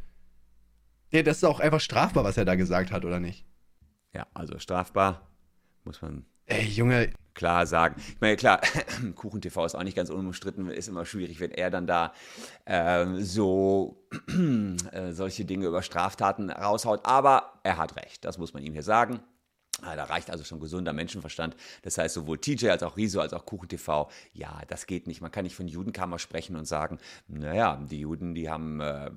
Ja, 1.12 1.23
das 1.23 1.38
ist 1.38 1.45
auch 1.45 1.61
einfach 1.61 1.80
strafbar, 1.80 2.25
was 2.25 2.37
er 2.37 2.45
da 2.45 2.54
gesagt 2.54 2.90
hat, 2.90 3.04
oder 3.04 3.21
nicht? 3.21 3.45
Ja, 4.12 4.26
also 4.34 4.58
strafbar, 4.58 5.28
muss 5.84 6.02
man 6.02 6.24
Ey, 6.46 6.64
Junge. 6.64 7.12
klar 7.34 7.64
sagen. 7.64 7.94
Ich 8.08 8.20
meine, 8.20 8.36
klar, 8.36 8.60
KuchenTV 9.14 9.66
ist 9.66 9.76
auch 9.76 9.84
nicht 9.84 9.96
ganz 9.96 10.10
unumstritten, 10.10 10.68
ist 10.68 10.88
immer 10.88 11.04
schwierig, 11.04 11.38
wenn 11.38 11.52
er 11.52 11.70
dann 11.70 11.86
da 11.86 12.12
ähm, 12.66 13.22
so 13.22 14.04
äh, 14.92 15.12
solche 15.12 15.44
Dinge 15.44 15.66
über 15.66 15.82
Straftaten 15.82 16.50
raushaut. 16.50 17.06
Aber 17.06 17.60
er 17.62 17.76
hat 17.78 17.94
recht, 17.96 18.24
das 18.24 18.36
muss 18.36 18.52
man 18.52 18.64
ihm 18.64 18.72
hier 18.72 18.82
sagen. 18.82 19.20
Da 19.82 20.04
reicht 20.04 20.30
also 20.30 20.44
schon 20.44 20.60
gesunder 20.60 20.92
Menschenverstand. 20.92 21.56
Das 21.82 21.99
heißt, 21.99 22.14
sowohl 22.14 22.38
TJ 22.38 22.68
als 22.68 22.82
auch 22.82 22.96
Riso 22.96 23.20
als 23.20 23.32
auch 23.32 23.46
KuchenTV, 23.46 24.10
ja, 24.32 24.60
das 24.68 24.87
geht 24.87 25.06
nicht. 25.06 25.20
Man 25.20 25.30
kann 25.30 25.44
nicht 25.44 25.54
von 25.54 25.68
Judenkarma 25.68 26.18
sprechen 26.18 26.56
und 26.56 26.64
sagen, 26.66 26.99
naja, 27.28 27.82
die 27.90 28.00
Juden, 28.00 28.34
die 28.34 28.49
haben, 28.49 28.80
äh, 28.80 29.10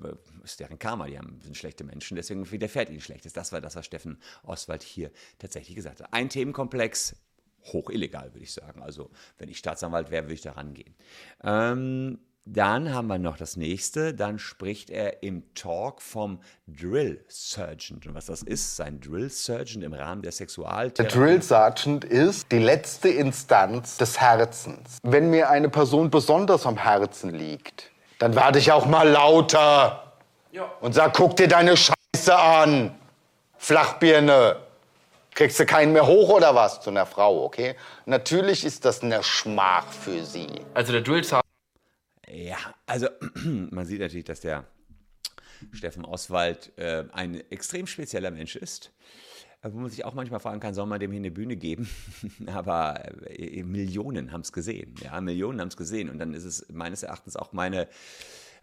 ist 0.43 0.59
deren 0.59 0.79
Karma, 0.79 1.07
die 1.07 1.17
haben, 1.17 1.39
sind 1.41 1.57
schlechte 1.57 1.83
Menschen, 1.83 2.15
deswegen 2.15 2.49
widerfährt 2.51 2.89
ihnen 2.89 3.01
Schlechtes. 3.01 3.33
Das 3.33 3.51
war 3.51 3.61
das, 3.61 3.75
was 3.75 3.85
Steffen 3.85 4.17
Oswald 4.43 4.83
hier 4.83 5.11
tatsächlich 5.39 5.75
gesagt 5.75 6.01
hat. 6.01 6.13
Ein 6.13 6.29
Themenkomplex, 6.29 7.15
hoch 7.65 7.89
illegal, 7.89 8.33
würde 8.33 8.43
ich 8.43 8.53
sagen. 8.53 8.81
Also, 8.81 9.11
wenn 9.37 9.49
ich 9.49 9.57
Staatsanwalt 9.57 10.11
wäre, 10.11 10.25
würde 10.25 10.33
ich 10.33 10.41
da 10.41 10.53
rangehen. 10.53 10.95
Ähm, 11.43 12.19
dann 12.45 12.93
haben 12.93 13.07
wir 13.07 13.19
noch 13.19 13.37
das 13.37 13.55
nächste. 13.55 14.13
Dann 14.13 14.37
spricht 14.37 14.89
er 14.89 15.23
im 15.23 15.43
Talk 15.55 16.01
vom 16.01 16.41
Drill 16.67 17.23
Sergeant. 17.29 18.05
Und 18.05 18.15
was 18.15 18.25
das 18.25 18.43
ist, 18.43 18.75
sein 18.75 18.99
Drill 18.99 19.29
Sergeant 19.29 19.83
im 19.83 19.93
Rahmen 19.93 20.21
der 20.21 20.31
Der 20.31 20.37
Sexualtherapie. 20.37 21.15
Drill 21.15 21.41
Sergeant 21.41 22.03
ist 22.03 22.51
die 22.51 22.59
letzte 22.59 23.09
Instanz 23.09 23.97
des 23.97 24.19
Herzens. 24.19 24.97
Wenn 25.03 25.29
mir 25.29 25.49
eine 25.49 25.69
Person 25.69 26.09
besonders 26.09 26.65
am 26.65 26.77
Herzen 26.77 27.33
liegt, 27.33 27.91
dann 28.19 28.35
werde 28.35 28.59
ich 28.59 28.71
auch 28.71 28.85
mal 28.85 29.07
lauter 29.07 30.13
und 30.81 30.93
sag, 30.93 31.13
guck 31.13 31.35
dir 31.37 31.47
deine 31.47 31.75
Scheiße 31.77 32.35
an, 32.35 32.93
Flachbirne. 33.57 34.57
Kriegst 35.33 35.59
du 35.59 35.65
keinen 35.65 35.93
mehr 35.93 36.05
hoch 36.05 36.29
oder 36.29 36.53
was 36.53 36.81
zu 36.81 36.91
einer 36.91 37.05
Frau, 37.07 37.43
okay? 37.43 37.75
Natürlich 38.05 38.63
ist 38.65 38.85
das 38.85 39.01
eine 39.01 39.23
Schmach 39.23 39.87
für 39.87 40.23
sie. 40.23 40.47
Also 40.75 40.91
der 40.91 41.01
Drill 41.01 41.23
Sergeant 41.23 41.42
Ja, 42.33 42.57
also 42.87 43.07
man 43.45 43.85
sieht 43.85 43.99
natürlich, 43.99 44.25
dass 44.25 44.39
der 44.39 44.65
Steffen 45.71 46.03
Oswald 46.03 46.75
äh, 46.77 47.05
ein 47.11 47.35
extrem 47.51 47.85
spezieller 47.85 48.31
Mensch 48.31 48.55
ist. 48.55 48.91
äh, 49.61 49.69
Wo 49.71 49.77
man 49.77 49.91
sich 49.91 50.03
auch 50.03 50.15
manchmal 50.15 50.39
fragen 50.39 50.59
kann, 50.59 50.73
soll 50.73 50.87
man 50.87 50.99
dem 50.99 51.11
hier 51.11 51.19
eine 51.19 51.29
Bühne 51.29 51.55
geben? 51.55 51.87
Aber 52.47 52.99
äh, 53.29 53.61
Millionen 53.61 54.31
haben 54.31 54.41
es 54.41 54.51
gesehen. 54.51 54.95
Ja, 55.03 55.21
Millionen 55.21 55.61
haben 55.61 55.67
es 55.67 55.77
gesehen. 55.77 56.09
Und 56.09 56.17
dann 56.17 56.33
ist 56.33 56.45
es 56.45 56.65
meines 56.69 57.03
Erachtens 57.03 57.35
auch 57.35 57.53
meine 57.53 57.87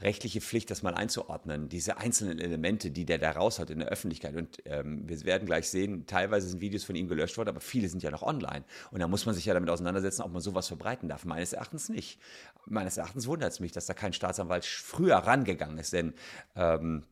rechtliche 0.01 0.41
Pflicht, 0.41 0.71
das 0.71 0.83
mal 0.83 0.95
einzuordnen. 0.95 1.69
Diese 1.69 1.99
einzelnen 1.99 2.39
Elemente, 2.39 2.91
die 2.91 3.05
der 3.05 3.19
da 3.19 3.33
raus 3.33 3.59
hat 3.59 3.71
in 3.71 3.81
der 3.81 3.89
Öffentlichkeit. 3.89 4.35
Und 4.35 4.59
ähm, 4.65 5.09
wir 5.09 5.23
werden 5.25 5.47
gleich 5.47 5.69
sehen, 5.69 6.07
teilweise 6.07 6.49
sind 6.49 6.61
Videos 6.61 6.85
von 6.85 6.97
ihm 6.97 7.09
gelöscht 7.09 7.37
worden, 7.37 7.51
aber 7.51 7.61
viele 7.61 7.89
sind 7.89 8.03
ja 8.03 8.11
noch 8.11 8.23
online. 8.23 8.65
Und 8.91 9.01
da 9.01 9.09
muss 9.09 9.27
man 9.27 9.35
sich 9.35 9.45
ja 9.45 9.55
damit 9.55 9.71
auseinandersetzen, 9.71 10.23
ob 10.23 10.33
man 10.33 10.41
sowas 10.41 10.69
verbreiten 10.69 11.09
darf. 11.09 11.25
Meines 11.25 11.53
Erachtens 11.53 11.89
nicht. 11.89 12.21
Meines 12.67 12.97
Erachtens 12.97 13.27
wundert 13.27 13.53
es 13.53 13.61
mich, 13.61 13.73
dass 13.73 13.87
da 13.87 13.95
kein 13.95 14.13
Staatsanwalt 14.13 14.65
früher 14.65 15.17
rangegangen 15.17 15.79
ist. 15.79 15.93
Denn 15.93 16.15
ähm, 16.57 17.05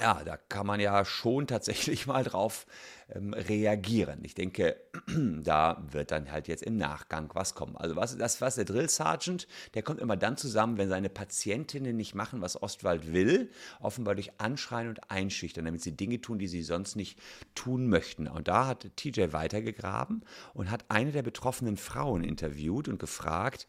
ja, 0.00 0.22
da 0.24 0.36
kann 0.36 0.66
man 0.66 0.80
ja 0.80 1.04
schon 1.04 1.46
tatsächlich 1.46 2.06
mal 2.08 2.24
drauf 2.24 2.66
ähm, 3.12 3.34
reagieren. 3.34 4.20
Ich 4.22 4.34
denke, 4.34 4.76
da 5.06 5.82
wird 5.90 6.10
dann 6.10 6.30
halt 6.32 6.48
jetzt 6.48 6.62
im 6.62 6.76
Nachgang 6.76 7.30
was 7.34 7.54
kommen. 7.54 7.76
Also 7.76 7.96
was, 7.96 8.16
das, 8.16 8.40
was 8.40 8.54
der 8.54 8.64
Drill 8.64 8.88
Sergeant, 8.88 9.46
der 9.74 9.82
kommt 9.82 10.00
immer 10.00 10.16
dann 10.16 10.36
zusammen, 10.36 10.78
wenn 10.78 10.88
seine 10.88 11.10
Patientinnen 11.10 11.96
nicht 11.96 12.14
machen, 12.14 12.40
was 12.40 12.62
Ostwald 12.62 13.12
will, 13.12 13.50
offenbar 13.80 14.14
durch 14.14 14.32
Anschreien 14.38 14.88
und 14.88 15.10
Einschüchtern, 15.10 15.66
damit 15.66 15.82
sie 15.82 15.92
Dinge 15.92 16.20
tun, 16.20 16.38
die 16.38 16.48
sie 16.48 16.62
sonst 16.62 16.96
nicht 16.96 17.18
tun 17.54 17.88
möchten. 17.88 18.26
Und 18.26 18.48
da 18.48 18.66
hat 18.66 18.86
TJ 18.96 19.32
weitergegraben 19.32 20.24
und 20.54 20.70
hat 20.70 20.86
eine 20.88 21.12
der 21.12 21.22
betroffenen 21.22 21.76
Frauen 21.76 22.24
interviewt 22.24 22.88
und 22.88 22.98
gefragt, 22.98 23.66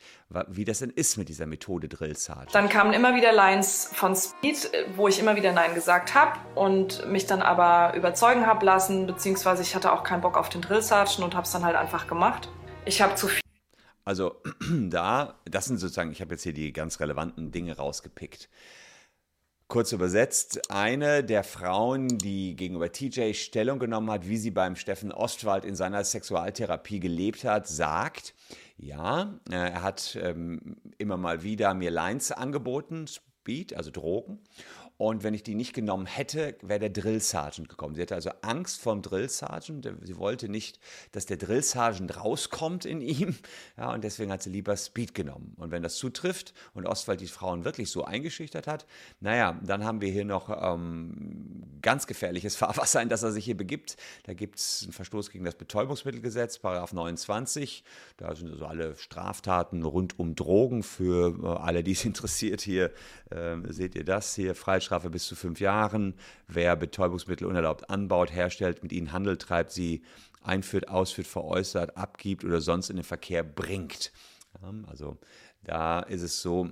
wie 0.48 0.63
das 0.63 0.80
denn 0.80 0.92
ist 0.92 1.18
mit 1.18 1.27
dieser 1.27 1.46
Methode 1.46 1.89
Drill 1.89 2.15
Sergeant. 2.15 2.56
Dann 2.56 2.70
kamen 2.70 2.94
immer 2.94 3.15
wieder 3.15 3.34
Lines 3.34 3.89
von 3.94 4.15
Speed, 4.15 4.72
wo 4.96 5.08
ich 5.10 5.20
immer 5.20 5.36
wieder 5.36 5.51
Nein 5.51 5.75
gesagt 5.75 6.15
habe 6.15 6.39
und 6.56 7.06
mich 7.10 7.25
dann 7.25 7.42
aber 7.42 7.96
überzeugen 7.98 8.46
habe 8.46 8.65
lassen, 8.65 9.08
beziehungsweise 9.08 9.25
ich 9.25 9.75
hatte 9.75 9.91
auch 9.91 10.03
keinen 10.03 10.22
Bock 10.22 10.38
auf 10.38 10.50
den 10.50 10.62
Drill 10.62 10.82
Sergeant 10.82 11.24
und 11.24 11.36
habe 11.36 11.46
es 11.46 11.51
dann 11.51 11.65
halt 11.65 11.75
einfach 11.75 12.08
gemacht. 12.08 12.50
Ich 12.86 13.01
habe 13.01 13.15
zu 13.15 13.27
viel 13.27 13.41
Also 14.03 14.36
da, 14.89 15.39
das 15.46 15.65
sind 15.65 15.77
sozusagen, 15.77 16.12
ich 16.12 16.22
habe 16.22 16.36
jetzt 16.36 16.44
hier 16.44 16.53
die 16.53 16.72
ganz 16.72 17.00
relevanten 17.00 17.51
Dinge 17.51 17.75
rausgepickt. 17.75 18.50
Kurz 19.67 19.91
übersetzt, 19.91 20.70
eine 20.70 21.24
der 21.24 21.44
Frauen, 21.44 22.20
die 22.20 22.55
gegenüber 22.55 22.91
TJ 22.91 23.34
Stellung 23.34 23.79
genommen 23.79 24.12
hat, 24.12 24.29
wie 24.29 24.38
sie 24.38 24.51
beim 24.51 24.75
Steffen 24.75 25.12
Ostwald 25.12 25.65
in 25.65 25.75
seiner 25.75 26.03
Sexualtherapie 26.03 27.00
gelebt 27.00 27.44
hat, 27.46 27.67
sagt, 27.67 28.36
ja, 28.77 29.39
äh, 29.50 29.55
er 29.55 29.82
hat 29.82 30.20
ähm, 30.22 30.77
immer 31.00 31.17
mal 31.17 31.41
wieder 31.41 31.74
mir 31.74 31.89
Lines 31.89 32.32
angeboten, 32.32 33.08
Speed, 33.08 33.75
also 33.75 33.89
Drogen. 33.89 34.39
Und 34.98 35.24
wenn 35.24 35.34
ich 35.34 35.44
die 35.44 35.56
nicht 35.56 35.74
genommen 35.74 36.06
hätte, 36.06 36.56
wäre 36.62 36.80
der 36.80 36.90
Drill 36.90 37.20
Sergeant 37.20 37.68
gekommen. 37.68 37.96
Sie 37.96 38.02
hatte 38.02 38.16
also 38.16 38.32
Angst 38.42 38.82
vor 38.82 38.94
dem 38.94 39.02
Drill 39.02 39.28
Sergeant. 39.28 39.90
Sie 40.02 40.18
wollte 40.18 40.48
nicht, 40.48 40.80
dass 41.12 41.25
der 41.25 41.36
Drill 41.36 41.62
Sergeant 41.62 42.18
rauskommt 42.18 42.86
in 42.86 43.02
ihm. 43.02 43.36
Ja, 43.78 43.94
und 43.94 44.04
deswegen 44.04 44.32
hat 44.32 44.42
sie 44.42 44.50
lieber 44.50 44.78
Speed 44.78 45.14
genommen. 45.14 45.54
Und 45.58 45.72
wenn 45.72 45.84
das 45.84 45.96
zutrifft 45.96 46.54
und 46.74 46.86
Ostwald 46.86 47.20
die 47.20 47.28
Frauen 47.28 47.66
wirklich 47.66 47.90
so 47.90 48.06
eingeschüchtert 48.06 48.68
hat, 48.68 48.86
naja, 49.20 49.60
dann 49.64 49.84
haben 49.84 50.02
wir 50.02 50.10
hier 50.10 50.24
noch 50.24 50.50
ähm, 50.50 51.64
ganz 51.82 52.08
gefährliches 52.08 52.56
Fahrwasser, 52.58 53.02
in 53.02 53.10
das 53.10 53.24
er 53.24 53.32
sich 53.32 53.46
hier 53.46 53.58
begibt. 53.58 53.98
Da 54.24 54.34
gibt 54.34 54.60
es 54.60 54.84
einen 54.84 54.94
Verstoß 54.94 55.30
gegen 55.30 55.44
das 55.46 55.56
Betäubungsmittelgesetz, 55.56 56.60
Paragraph 56.60 56.94
29. 56.94 57.84
Da 58.18 58.34
sind 58.36 58.52
also 58.52 58.66
alle 58.66 58.96
Straftaten 58.96 59.84
rund 59.84 60.18
um 60.20 60.36
Drogen 60.36 60.84
für 60.84 61.38
äh, 61.44 61.48
alle, 61.48 61.84
die 61.84 61.94
es 61.94 62.06
interessiert. 62.06 62.62
Hier 62.62 62.92
ähm, 63.32 63.66
seht 63.72 63.96
ihr 63.96 64.06
das 64.06 64.36
hier, 64.36 64.56
Freiheitsstrafe 64.86 65.10
bis 65.10 65.25
zu 65.25 65.36
fünf 65.36 65.60
Jahren. 65.60 66.15
Wer 66.48 66.75
Betäubungsmittel 66.75 67.48
unerlaubt 67.48 67.89
anbaut, 67.89 68.32
herstellt, 68.32 68.84
mit 68.84 68.92
ihnen 68.92 69.12
Handel 69.12 69.38
treibt, 69.38 69.72
sie 69.72 70.04
einführt, 70.42 70.88
ausführt, 70.89 71.27
veräußert, 71.27 71.98
abgibt 71.98 72.44
oder 72.44 72.62
sonst 72.62 72.89
in 72.89 72.98
den 72.98 73.06
Verkehr 73.06 73.44
bringt. 73.44 74.12
Also 74.88 75.18
da 75.63 76.00
ist 76.00 76.22
es 76.22 76.42
so, 76.42 76.70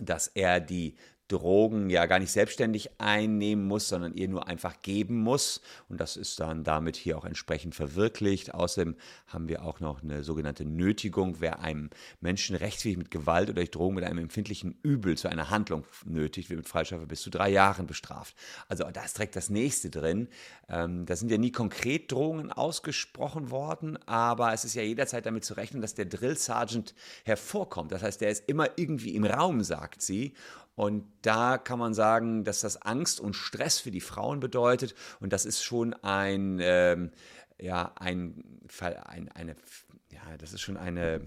dass 0.00 0.28
er 0.28 0.60
die 0.60 0.96
Drogen 1.28 1.90
ja 1.90 2.06
gar 2.06 2.18
nicht 2.18 2.32
selbstständig 2.32 2.90
einnehmen 2.98 3.66
muss, 3.66 3.88
sondern 3.88 4.14
ihr 4.14 4.28
nur 4.28 4.48
einfach 4.48 4.80
geben 4.82 5.20
muss. 5.20 5.60
Und 5.88 6.00
das 6.00 6.16
ist 6.16 6.40
dann 6.40 6.64
damit 6.64 6.96
hier 6.96 7.18
auch 7.18 7.24
entsprechend 7.24 7.74
verwirklicht. 7.74 8.54
Außerdem 8.54 8.96
haben 9.26 9.48
wir 9.48 9.62
auch 9.64 9.80
noch 9.80 10.02
eine 10.02 10.24
sogenannte 10.24 10.64
Nötigung. 10.64 11.36
Wer 11.40 11.60
einem 11.60 11.90
Menschen 12.20 12.56
rechtswidrig 12.56 12.98
mit 12.98 13.10
Gewalt 13.10 13.50
oder 13.50 13.56
durch 13.56 13.70
Drogen 13.70 13.94
mit 13.94 14.04
einem 14.04 14.18
empfindlichen 14.18 14.78
Übel 14.82 15.18
zu 15.18 15.28
einer 15.28 15.50
Handlung 15.50 15.84
nötigt, 16.04 16.48
wird 16.48 16.58
mit 16.58 16.68
Freistrafe 16.68 17.06
bis 17.06 17.22
zu 17.22 17.30
drei 17.30 17.50
Jahren 17.50 17.86
bestraft. 17.86 18.34
Also 18.68 18.84
da 18.90 19.04
ist 19.04 19.18
direkt 19.18 19.36
das 19.36 19.50
nächste 19.50 19.90
drin. 19.90 20.28
Ähm, 20.68 21.04
da 21.04 21.14
sind 21.14 21.30
ja 21.30 21.38
nie 21.38 21.52
konkret 21.52 22.10
Drohungen 22.10 22.50
ausgesprochen 22.50 23.50
worden, 23.50 23.98
aber 24.06 24.52
es 24.52 24.64
ist 24.64 24.74
ja 24.74 24.82
jederzeit 24.82 25.26
damit 25.26 25.44
zu 25.44 25.54
rechnen, 25.54 25.82
dass 25.82 25.94
der 25.94 26.06
Drill 26.06 26.36
Sergeant 26.36 26.94
hervorkommt. 27.24 27.92
Das 27.92 28.02
heißt, 28.02 28.20
der 28.20 28.30
ist 28.30 28.48
immer 28.48 28.70
irgendwie 28.76 29.14
im 29.14 29.24
Raum, 29.24 29.62
sagt 29.62 30.00
sie. 30.00 30.32
Und 30.78 31.10
da 31.22 31.58
kann 31.58 31.80
man 31.80 31.92
sagen, 31.92 32.44
dass 32.44 32.60
das 32.60 32.80
Angst 32.80 33.18
und 33.18 33.34
Stress 33.34 33.80
für 33.80 33.90
die 33.90 34.00
Frauen 34.00 34.38
bedeutet. 34.38 34.94
Und 35.18 35.32
das 35.32 35.44
ist 35.44 35.64
schon 35.64 35.92
ein, 35.92 36.60
ähm, 36.62 37.10
ja, 37.60 37.90
ein, 37.96 38.44
ein, 38.80 39.28
eine, 39.30 39.56
ja, 40.12 40.36
das 40.38 40.52
ist 40.52 40.60
schon 40.60 40.76
eine, 40.76 41.26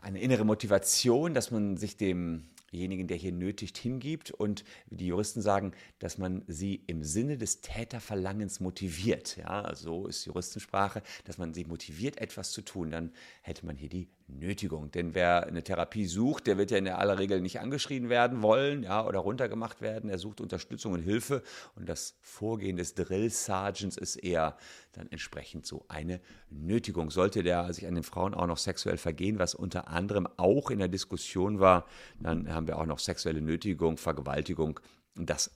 eine 0.00 0.22
innere 0.22 0.46
Motivation, 0.46 1.34
dass 1.34 1.50
man 1.50 1.76
sich 1.76 1.98
dem 1.98 2.46
desjenigen, 2.72 3.08
der 3.08 3.16
hier 3.18 3.32
nötigt, 3.32 3.76
hingibt 3.76 4.30
und 4.30 4.64
die 4.88 5.08
Juristen 5.08 5.42
sagen, 5.42 5.72
dass 5.98 6.16
man 6.18 6.42
sie 6.46 6.82
im 6.86 7.04
Sinne 7.04 7.36
des 7.36 7.60
Täterverlangens 7.60 8.60
motiviert. 8.60 9.36
Ja, 9.36 9.74
so 9.74 10.06
ist 10.06 10.24
Juristensprache, 10.24 11.02
dass 11.24 11.36
man 11.36 11.52
sie 11.52 11.64
motiviert, 11.64 12.18
etwas 12.18 12.52
zu 12.52 12.62
tun. 12.62 12.90
Dann 12.90 13.12
hätte 13.42 13.66
man 13.66 13.76
hier 13.76 13.88
die 13.88 14.08
Nötigung. 14.38 14.90
Denn 14.90 15.14
wer 15.14 15.46
eine 15.46 15.62
Therapie 15.62 16.06
sucht, 16.06 16.46
der 16.46 16.58
wird 16.58 16.70
ja 16.70 16.78
in 16.78 16.88
aller 16.88 17.18
Regel 17.18 17.40
nicht 17.40 17.60
angeschrien 17.60 18.08
werden 18.08 18.42
wollen 18.42 18.82
ja, 18.82 19.04
oder 19.06 19.20
runtergemacht 19.20 19.80
werden. 19.80 20.10
Er 20.10 20.18
sucht 20.18 20.40
Unterstützung 20.40 20.92
und 20.92 21.02
Hilfe. 21.02 21.42
Und 21.74 21.88
das 21.88 22.16
Vorgehen 22.20 22.76
des 22.76 22.94
Drill 22.94 23.30
Sergeants 23.30 23.96
ist 23.96 24.16
eher 24.16 24.56
dann 24.92 25.10
entsprechend 25.10 25.66
so 25.66 25.84
eine 25.88 26.20
Nötigung. 26.50 27.10
Sollte 27.10 27.42
der 27.42 27.72
sich 27.72 27.86
an 27.86 27.94
den 27.94 28.04
Frauen 28.04 28.34
auch 28.34 28.46
noch 28.46 28.58
sexuell 28.58 28.96
vergehen, 28.96 29.38
was 29.38 29.54
unter 29.54 29.88
anderem 29.88 30.28
auch 30.36 30.70
in 30.70 30.78
der 30.78 30.88
Diskussion 30.88 31.60
war, 31.60 31.86
dann 32.18 32.52
haben 32.52 32.66
wir 32.66 32.78
auch 32.78 32.86
noch 32.86 32.98
sexuelle 32.98 33.40
Nötigung, 33.40 33.96
Vergewaltigung. 33.96 34.80
Das 35.16 35.50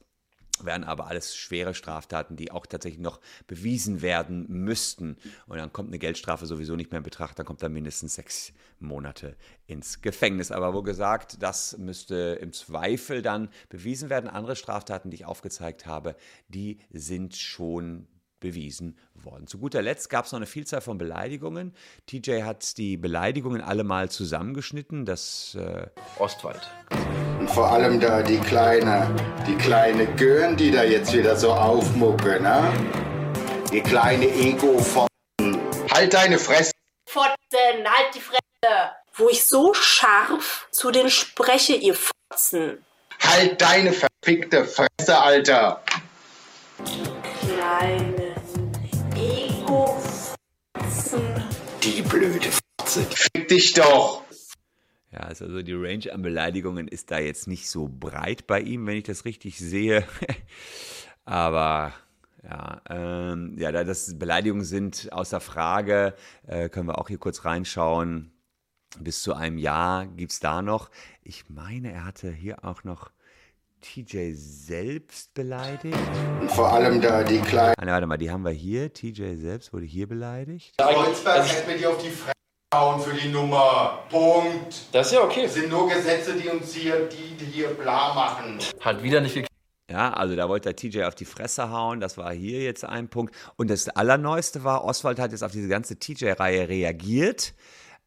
wären 0.63 0.85
aber 0.85 1.07
alles 1.09 1.37
schwere 1.37 1.75
Straftaten, 1.75 2.37
die 2.37 2.51
auch 2.51 2.67
tatsächlich 2.67 3.01
noch 3.01 3.21
bewiesen 3.47 4.03
werden 4.03 4.47
müssten. 4.49 5.17
Und 5.47 5.59
dann 5.59 5.73
kommt 5.73 5.89
eine 5.89 5.99
Geldstrafe 5.99 6.47
sowieso 6.47 6.77
nicht 6.77 6.91
mehr 6.93 6.99
in 6.99 7.05
Betracht, 7.05 7.39
dann 7.39 7.47
kommt 7.47 7.63
er 7.63 7.69
mindestens 7.69 8.15
sechs 8.15 8.53
Monate 8.79 9.37
ins 9.67 10.01
Gefängnis. 10.01 10.53
Aber 10.53 10.75
wo 10.75 10.83
gesagt, 10.83 11.43
das 11.43 11.77
müsste 11.79 12.39
im 12.41 12.53
Zweifel 12.53 13.23
dann 13.23 13.49
bewiesen 13.69 14.11
werden. 14.11 14.31
Andere 14.31 14.57
Straftaten, 14.57 15.11
die 15.11 15.17
ich 15.17 15.27
aufgezeigt 15.27 15.87
habe, 15.87 16.17
die 16.49 16.79
sind 16.91 17.37
schon 17.37 18.07
bewiesen 18.45 18.99
worden. 19.15 19.47
Zu 19.47 19.59
guter 19.59 19.81
Letzt 19.81 20.11
gab 20.11 20.27
es 20.27 20.33
noch 20.33 20.39
eine 20.39 20.47
Vielzahl 20.47 20.83
von 20.83 20.99
Beleidigungen. 20.99 21.75
TJ 22.07 22.43
hat 22.43 22.77
die 22.77 22.99
Beleidigungen 22.99 23.63
alle 23.63 23.85
mal 23.85 24.11
zusammengeschnitten. 24.11 25.07
Das 25.07 25.57
äh 25.59 25.87
Ostwald. 26.19 26.61
Und 27.41 27.51
vor 27.51 27.73
allem 27.73 28.01
da 28.01 28.23
die 28.23 28.39
kleine, 28.39 29.09
die 29.47 29.57
kleine 29.57 30.07
Gören, 30.17 30.59
die 30.59 30.71
da 30.71 30.85
jetzt 30.85 31.15
wieder 31.15 31.37
so 31.37 31.53
aufmucke, 31.53 32.39
ne? 32.41 32.71
Die 33.73 33.81
kleine 33.81 34.27
ego 34.27 34.79
von 34.79 35.09
Halt 35.91 36.13
deine 36.13 36.39
Fresse! 36.39 36.73
Fotzen, 37.09 37.85
halt 37.87 38.15
die 38.15 38.21
Fresse! 38.21 38.91
Wo 39.15 39.29
ich 39.31 39.47
so 39.47 39.73
scharf 39.73 40.67
zu 40.71 40.91
den 40.91 41.09
spreche, 41.09 41.75
ihr 41.75 41.95
Fotzen. 41.95 42.85
Halt 43.23 43.63
deine 43.63 43.93
verfickte 43.93 44.67
Fresse, 44.67 45.19
Alter! 45.19 45.83
Kleinen 47.47 48.04
Ego-Fotzen. 51.15 51.45
Die 51.83 52.03
blöde 52.03 52.49
Fotze, 52.51 53.03
fick 53.03 53.49
dich 53.49 53.75
doch! 53.75 54.23
Ja, 55.13 55.21
also 55.21 55.63
die 55.63 55.73
Range 55.73 56.13
an 56.13 56.23
Beleidigungen 56.23 56.89
ist 56.89 57.11
da 57.11 57.19
jetzt 57.19 57.47
nicht 57.47 57.71
so 57.71 57.89
breit 57.89 58.47
bei 58.49 58.61
ihm, 58.61 58.87
wenn 58.87 58.97
ich 58.97 59.05
das 59.05 59.25
richtig 59.25 59.59
sehe. 59.59 60.05
Aber 61.25 61.93
ja, 62.43 62.83
ähm, 62.91 63.55
ja, 63.57 63.71
da 63.71 63.85
das 63.85 64.19
Beleidigungen 64.19 64.65
sind 64.65 65.13
außer 65.13 65.41
Frage, 65.41 66.15
äh, 66.47 66.69
können 66.69 66.89
wir 66.89 66.99
auch 66.99 67.09
hier 67.09 67.19
kurz 67.19 67.45
reinschauen. 67.45 68.33
Bis 68.99 69.23
zu 69.23 69.35
einem 69.35 69.59
Jahr 69.59 70.07
gibt 70.07 70.33
es 70.33 70.41
da 70.41 70.63
noch. 70.63 70.91
Ich 71.23 71.49
meine, 71.49 71.93
er 71.93 72.05
hatte 72.05 72.31
hier 72.33 72.65
auch 72.65 72.85
noch 72.85 73.11
TJ 73.85 74.33
selbst 74.35 75.35
beleidigt. 75.35 75.99
Und 76.41 76.51
vor 76.51 76.73
allem 76.73 77.03
da 77.03 77.23
die 77.23 77.39
kleine. 77.41 77.75
Ah, 77.77 77.85
ne, 77.85 77.93
warte 77.93 78.07
mal, 78.07 78.17
die 78.17 78.31
haben 78.31 78.43
wir 78.43 78.51
hier. 78.51 78.91
TJ 78.91 79.37
selbst 79.37 79.75
wurde 79.75 79.85
hier 79.85 80.09
beleidigt. 80.09 80.73
Kreuzberg 80.79 81.47
hätte 81.47 81.71
mir 81.71 81.77
die 81.77 81.87
auf 81.87 81.99
die 81.99 82.09
Fresse 82.09 82.33
hauen 82.75 82.99
für 83.03 83.15
die 83.15 83.29
Nummer. 83.29 84.05
Punkt. 84.09 84.87
Das 84.93 85.09
ist 85.09 85.13
ja 85.13 85.23
okay. 85.23 85.43
Das 85.43 85.55
sind 85.55 85.69
nur 85.69 85.87
Gesetze, 85.87 86.35
die 86.35 86.49
uns 86.49 86.73
hier, 86.73 87.09
die, 87.09 87.37
die 87.37 87.45
hier 87.45 87.69
bla 87.69 88.15
machen. 88.15 88.59
Hat 88.81 89.03
wieder 89.03 89.21
nicht 89.21 89.35
geklappt. 89.35 89.53
Ja, 89.91 90.15
also 90.15 90.35
da 90.35 90.49
wollte 90.49 90.73
der 90.73 90.77
TJ 90.77 91.05
auf 91.05 91.15
die 91.15 91.27
Fresse 91.27 91.69
hauen. 91.69 92.01
Das 92.01 92.17
war 92.17 92.33
hier 92.33 92.63
jetzt 92.63 92.87
ein 92.87 93.09
Punkt. 93.09 93.35
Und 93.57 93.69
das 93.69 93.91
Allerneueste 93.91 94.65
war, 94.65 94.83
Oswald 94.83 95.19
hat 95.19 95.33
jetzt 95.33 95.45
auf 95.45 95.53
diese 95.53 95.69
ganze 95.69 95.99
TJ-Reihe 95.99 96.71
reagiert. 96.71 97.53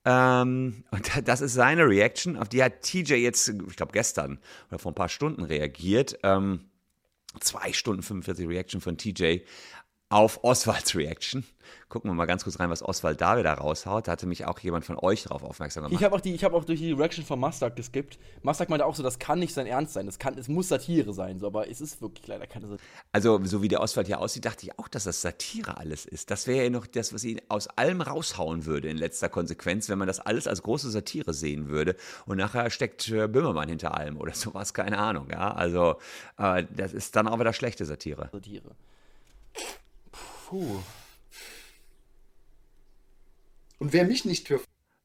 Ähm, 0.09 0.85
und 0.89 1.11
das 1.27 1.41
ist 1.41 1.53
seine 1.53 1.85
Reaction. 1.85 2.37
Auf 2.37 2.47
die 2.47 2.63
hat 2.63 2.81
TJ 2.81 3.15
jetzt, 3.15 3.49
ich 3.49 3.75
glaube 3.75 3.91
gestern 3.91 4.39
oder 4.69 4.79
vor 4.79 4.93
ein 4.93 4.95
paar 4.95 5.09
Stunden 5.09 5.43
reagiert. 5.43 6.17
Ähm, 6.23 6.61
zwei 7.41 7.73
Stunden 7.73 8.01
45 8.01 8.47
Reaction 8.47 8.79
von 8.79 8.97
TJ 8.97 9.39
auf 10.09 10.43
Oswalds 10.43 10.95
Reaction. 10.95 11.43
Gucken 11.89 12.09
wir 12.09 12.15
mal 12.15 12.25
ganz 12.25 12.43
kurz 12.45 12.59
rein, 12.61 12.69
was 12.69 12.81
Oswald 12.81 13.19
da 13.19 13.37
wieder 13.37 13.53
raushaut. 13.53 14.07
Da 14.07 14.13
hatte 14.13 14.25
mich 14.25 14.45
auch 14.45 14.57
jemand 14.59 14.85
von 14.85 14.97
euch 14.97 15.23
darauf 15.23 15.43
aufmerksam 15.43 15.83
gemacht. 15.83 15.99
Ich 15.99 16.03
habe 16.05 16.15
auch, 16.15 16.21
die- 16.21 16.33
ich 16.33 16.43
hab 16.45 16.53
auch 16.53 16.63
durch 16.63 16.79
die 16.79 16.93
Reaction 16.93 17.25
von 17.25 17.39
Mastak 17.39 17.75
geskippt. 17.75 18.17
Mastak 18.41 18.69
meinte 18.69 18.85
auch 18.85 18.95
so, 18.95 19.03
das 19.03 19.19
kann 19.19 19.39
nicht 19.39 19.53
sein 19.53 19.67
Ernst 19.67 19.93
sein. 19.93 20.05
Das 20.05 20.17
kann, 20.17 20.37
es 20.37 20.47
muss 20.47 20.69
Satire 20.69 21.13
sein, 21.13 21.39
so, 21.39 21.47
aber 21.47 21.69
es 21.69 21.81
ist 21.81 22.01
wirklich 22.01 22.25
leider 22.27 22.47
keine 22.47 22.67
Satire. 22.67 22.87
Also, 23.11 23.43
so 23.43 23.61
wie 23.61 23.67
der 23.67 23.81
Oswald 23.81 24.07
hier 24.07 24.19
aussieht, 24.21 24.45
dachte 24.45 24.65
ich 24.65 24.79
auch, 24.79 24.87
dass 24.87 25.03
das 25.03 25.21
Satire 25.21 25.77
alles 25.77 26.05
ist. 26.05 26.31
Das 26.31 26.47
wäre 26.47 26.63
ja 26.65 26.69
noch 26.69 26.87
das, 26.87 27.13
was 27.13 27.25
ihn 27.25 27.41
aus 27.49 27.67
allem 27.67 27.99
raushauen 27.99 28.65
würde 28.65 28.87
in 28.89 28.97
letzter 28.97 29.27
Konsequenz, 29.27 29.89
wenn 29.89 29.97
man 29.97 30.07
das 30.07 30.19
alles 30.21 30.47
als 30.47 30.61
große 30.63 30.89
Satire 30.89 31.33
sehen 31.33 31.67
würde. 31.67 31.97
Und 32.25 32.37
nachher 32.37 32.69
steckt 32.69 33.09
äh, 33.09 33.27
Böhmermann 33.27 33.67
hinter 33.67 33.93
allem 33.97 34.17
oder 34.17 34.33
sowas, 34.35 34.73
keine 34.73 34.97
Ahnung. 34.99 35.27
Ja, 35.31 35.53
also, 35.53 35.97
äh, 36.37 36.63
das 36.73 36.93
ist 36.93 37.15
dann 37.17 37.27
auch 37.27 37.39
wieder 37.39 37.51
schlechte 37.51 37.83
Satire. 37.85 38.29
Satire. 38.31 38.71
Puh. 40.47 40.79
Und 43.79 43.91
wer 43.91 44.05
mich 44.05 44.23
nicht 44.23 44.47
für 44.47 44.61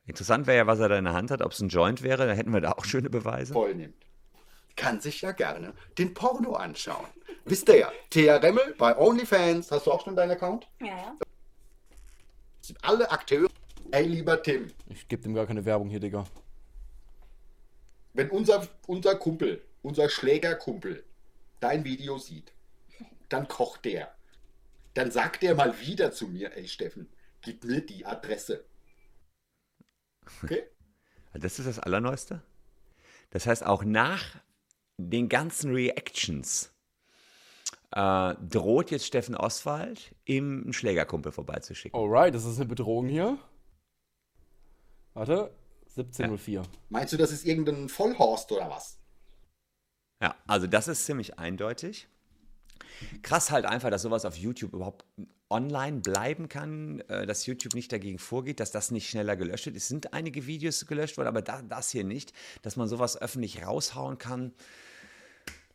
Interessant 0.07 0.47
wäre 0.47 0.59
ja, 0.59 0.67
was 0.69 0.79
er 0.79 0.89
da 0.89 0.97
in 0.97 1.05
der 1.05 1.15
Hand 1.15 1.31
hat, 1.33 1.43
ob 1.43 1.51
es 1.51 1.61
ein 1.61 1.69
Joint 1.69 2.03
wäre, 2.03 2.27
da 2.27 2.33
hätten 2.33 2.53
wir 2.53 2.61
da 2.61 2.73
auch 2.73 2.85
schöne 2.85 3.11
Beweise. 3.11 3.53
voll 3.53 3.75
nimmt, 3.75 4.07
kann 4.77 5.01
sich 5.01 5.21
ja 5.23 5.33
gerne 5.33 5.75
den 5.99 6.15
Porno 6.15 6.55
anschauen. 6.55 7.07
Wisst 7.45 7.69
ihr 7.69 7.79
ja, 7.79 7.93
Thea 8.11 8.37
Remmel 8.37 8.75
bei 8.79 8.97
OnlyFans, 8.97 9.71
hast 9.73 9.87
du 9.87 9.93
auch 9.93 10.05
schon 10.05 10.15
deinen 10.15 10.31
Account? 10.31 10.69
Ja, 10.81 10.87
ja. 10.87 11.17
Sind 12.61 12.79
alle 12.85 13.11
Akteure. 13.11 13.49
Ey, 13.91 14.07
lieber 14.07 14.41
Tim, 14.43 14.71
Ich 14.89 15.09
gebe 15.09 15.23
dem 15.23 15.35
gar 15.35 15.47
keine 15.47 15.65
Werbung 15.65 15.91
hier, 15.91 15.99
Digga. 16.01 16.25
wenn 18.15 18.31
unser, 18.31 18.69
unser 18.87 19.17
Kumpel, 19.17 19.63
unser 19.83 20.09
Schlägerkumpel, 20.09 21.05
dein 21.59 21.83
Video 21.85 22.19
sieht, 22.19 22.53
dann 23.29 23.49
kocht 23.49 23.85
der. 23.85 24.15
Dann 24.95 25.11
sagt 25.11 25.43
der 25.43 25.55
mal 25.55 25.81
wieder 25.81 26.13
zu 26.13 26.29
mir, 26.29 26.57
ey 26.57 26.69
Steffen, 26.69 27.09
gib 27.41 27.65
mir 27.65 27.81
die 27.81 28.05
Adresse. 28.07 28.65
Okay? 30.43 30.65
Das 31.35 31.59
ist 31.59 31.65
das 31.65 31.79
Allerneueste. 31.79 32.43
Das 33.31 33.47
heißt, 33.47 33.65
auch 33.65 33.85
nach 33.85 34.37
den 34.99 35.31
ganzen 35.31 35.73
Reactions 35.73 36.75
äh, 37.93 38.35
droht 38.35 38.91
jetzt 38.91 39.07
Steffen 39.07 39.35
Oswald, 39.35 40.15
ihm 40.27 40.63
einen 40.65 40.73
Schlägerkumpel 40.75 41.33
vorbeizuschicken. 41.33 41.99
Alright, 41.99 42.35
das 42.35 42.45
ist 42.45 42.57
eine 42.57 42.67
Bedrohung 42.67 43.09
hier. 43.09 43.39
Warte, 45.15 45.55
1704. 45.97 46.63
Meinst 46.89 47.13
du, 47.13 47.17
das 47.17 47.33
ist 47.33 47.45
irgendein 47.45 47.89
Vollhorst 47.89 48.51
oder 48.53 48.71
was? 48.71 48.99
Ja, 50.23 50.37
also 50.47 50.67
das 50.67 50.89
ist 50.89 51.05
ziemlich 51.05 51.39
eindeutig. 51.39 52.09
Krass 53.23 53.51
halt 53.51 53.65
einfach, 53.65 53.91
dass 53.91 54.03
sowas 54.03 54.25
auf 54.25 54.37
YouTube 54.37 54.75
überhaupt 54.75 55.05
online 55.51 56.01
bleiben 56.01 56.49
kann, 56.49 57.01
äh, 57.09 57.27
dass 57.27 57.47
YouTube 57.47 57.75
nicht 57.75 57.93
dagegen 57.93 58.19
vorgeht, 58.19 58.59
dass 58.59 58.73
das 58.73 58.91
nicht 58.91 59.09
schneller 59.09 59.37
gelöscht 59.37 59.67
wird. 59.67 59.77
Es 59.77 59.89
sind 59.89 60.15
einige 60.15 60.47
Videos 60.47 60.87
gelöscht 60.87 61.17
worden, 61.19 61.29
aber 61.29 61.43
da, 61.43 61.63
das 61.63 61.91
hier 61.91 62.05
nicht, 62.05 62.33
dass 62.63 62.77
man 62.77 62.89
sowas 62.89 63.21
öffentlich 63.21 63.65
raushauen 63.65 64.19
kann. 64.19 64.53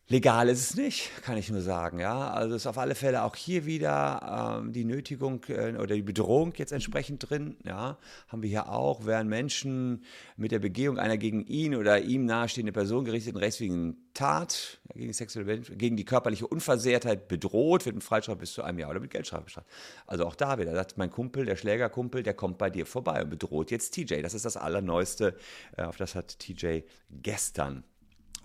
Legal 0.09 0.47
ist 0.47 0.61
es 0.61 0.75
nicht, 0.77 1.11
kann 1.21 1.35
ich 1.35 1.49
nur 1.51 1.59
sagen. 1.59 1.99
Ja, 1.99 2.31
also 2.31 2.55
ist 2.55 2.65
auf 2.65 2.77
alle 2.77 2.95
Fälle 2.95 3.23
auch 3.23 3.35
hier 3.35 3.65
wieder 3.65 4.61
ähm, 4.61 4.71
die 4.71 4.85
Nötigung 4.85 5.43
äh, 5.49 5.73
oder 5.73 5.95
die 5.95 6.01
Bedrohung 6.01 6.53
jetzt 6.55 6.71
entsprechend 6.71 7.29
drin. 7.29 7.57
Ja, 7.65 7.97
haben 8.29 8.41
wir 8.41 8.49
hier 8.49 8.69
auch, 8.69 9.05
werden 9.05 9.27
Menschen 9.27 10.05
mit 10.37 10.53
der 10.53 10.59
Begehung 10.59 10.97
einer 10.97 11.17
gegen 11.17 11.45
ihn 11.45 11.75
oder 11.75 11.99
ihm 11.99 12.23
nahestehende 12.23 12.71
Person 12.71 13.03
gerichteten 13.03 13.37
rechtswidrigen 13.37 13.97
Tat 14.13 14.79
gegen, 14.93 15.07
die 15.07 15.13
sexuelle, 15.13 15.59
gegen 15.59 15.97
die 15.97 16.05
körperliche 16.05 16.47
Unversehrtheit 16.47 17.27
bedroht, 17.27 17.85
wird 17.85 17.95
mit 17.95 18.03
Freistrafe 18.05 18.39
bis 18.39 18.53
zu 18.53 18.63
einem 18.63 18.79
Jahr 18.79 18.91
oder 18.91 19.01
mit 19.01 19.11
Geldstrafe 19.11 19.43
bestraft. 19.43 19.67
Also 20.05 20.25
auch 20.25 20.35
da 20.35 20.57
wieder, 20.57 20.73
sagt 20.73 20.97
mein 20.97 21.11
Kumpel, 21.11 21.43
der 21.43 21.57
Schlägerkumpel, 21.57 22.23
der 22.23 22.33
kommt 22.33 22.57
bei 22.57 22.69
dir 22.69 22.85
vorbei 22.85 23.23
und 23.23 23.29
bedroht 23.29 23.71
jetzt 23.71 23.93
TJ. 23.93 24.21
Das 24.21 24.33
ist 24.33 24.45
das 24.45 24.55
Allerneueste. 24.55 25.35
Äh, 25.75 25.83
auf 25.83 25.97
das 25.97 26.15
hat 26.15 26.39
TJ 26.39 26.83
gestern 27.09 27.83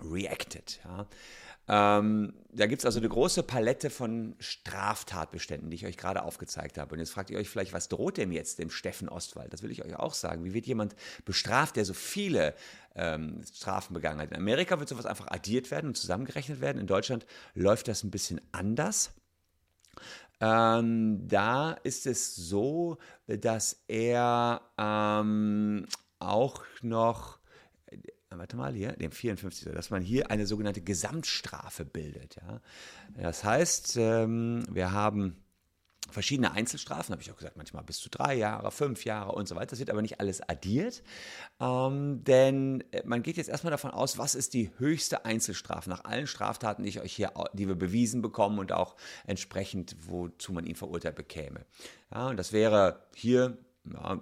reacted. 0.03 0.81
Ja. 0.85 1.07
Ähm, 1.68 2.35
da 2.51 2.66
gibt 2.66 2.83
es 2.83 2.87
also 2.87 2.98
eine 2.98 3.09
große 3.09 3.42
Palette 3.44 3.88
von 3.88 4.35
Straftatbeständen, 4.40 5.70
die 5.70 5.77
ich 5.77 5.87
euch 5.87 5.96
gerade 5.96 6.22
aufgezeigt 6.22 6.77
habe. 6.77 6.94
Und 6.94 6.98
jetzt 6.98 7.12
fragt 7.12 7.31
ihr 7.31 7.38
euch 7.38 7.48
vielleicht, 7.48 7.72
was 7.72 7.88
droht 7.88 8.16
dem 8.16 8.33
jetzt, 8.33 8.59
dem 8.59 8.70
Steffen 8.70 9.09
Ostwald? 9.09 9.53
Das 9.53 9.62
will 9.62 9.70
ich 9.70 9.85
euch 9.85 9.96
auch 9.96 10.14
sagen. 10.14 10.44
Wie 10.44 10.55
wird 10.55 10.66
jemand 10.66 10.96
bestraft, 11.25 11.77
der 11.77 11.85
so 11.85 11.94
viele 11.94 12.55
ähm, 12.94 13.42
Strafen 13.55 13.94
begangen 13.94 14.20
hat? 14.20 14.31
In 14.31 14.37
Amerika 14.37 14.79
wird 14.79 14.88
sowas 14.88 15.07
einfach 15.07 15.29
addiert 15.29 15.70
werden 15.70 15.88
und 15.88 15.96
zusammengerechnet 15.96 16.61
werden. 16.61 16.79
In 16.79 16.87
Deutschland 16.87 17.27
läuft 17.55 17.88
das 17.88 18.03
ein 18.03 18.11
bisschen 18.11 18.40
anders. 18.51 19.12
Ähm, 20.40 21.29
da 21.29 21.72
ist 21.85 22.07
es 22.07 22.35
so, 22.35 22.98
dass 23.29 23.85
er 23.87 24.62
ähm, 24.77 25.87
auch 26.18 26.64
noch 26.83 27.38
warte 28.38 28.57
mal 28.57 28.75
hier, 28.75 28.92
dem 28.92 29.12
54, 29.12 29.73
dass 29.73 29.90
man 29.90 30.03
hier 30.03 30.31
eine 30.31 30.47
sogenannte 30.47 30.81
Gesamtstrafe 30.81 31.85
bildet. 31.85 32.37
Ja. 32.37 32.61
Das 33.14 33.45
heißt, 33.45 33.97
ähm, 33.97 34.64
wir 34.71 34.92
haben 34.92 35.37
verschiedene 36.11 36.53
Einzelstrafen, 36.53 37.12
habe 37.12 37.23
ich 37.23 37.31
auch 37.31 37.37
gesagt, 37.37 37.57
manchmal 37.57 37.85
bis 37.85 37.99
zu 37.99 38.11
drei 38.11 38.35
Jahre, 38.35 38.71
fünf 38.71 39.05
Jahre 39.05 39.33
und 39.33 39.49
so 39.49 39.55
weiter. 39.55 39.71
Das 39.71 39.79
wird 39.79 39.90
aber 39.90 40.03
nicht 40.03 40.21
alles 40.21 40.47
addiert, 40.49 41.03
ähm, 41.61 42.25
denn 42.25 42.85
äh, 42.92 43.03
man 43.05 43.23
geht 43.23 43.37
jetzt 43.37 43.49
erstmal 43.49 43.71
davon 43.71 43.90
aus, 43.90 44.18
was 44.18 44.35
ist 44.35 44.55
die 44.55 44.71
höchste 44.79 45.25
Einzelstrafe 45.25 45.88
nach 45.88 46.05
allen 46.05 46.27
Straftaten, 46.27 46.83
die 46.83 46.88
ich 46.88 47.01
euch 47.01 47.14
hier, 47.14 47.33
die 47.55 47.68
wir 47.68 47.75
bewiesen 47.75 48.23
bekommen 48.23 48.59
und 48.59 48.73
auch 48.73 48.97
entsprechend, 49.27 49.97
wozu 50.07 50.53
man 50.53 50.66
ihn 50.66 50.77
verurteilt 50.77 51.16
bekäme. 51.16 51.64
Ja, 52.12 52.29
und 52.29 52.37
das 52.37 52.53
wäre 52.53 53.07
hier 53.14 53.57
ja, 53.85 54.21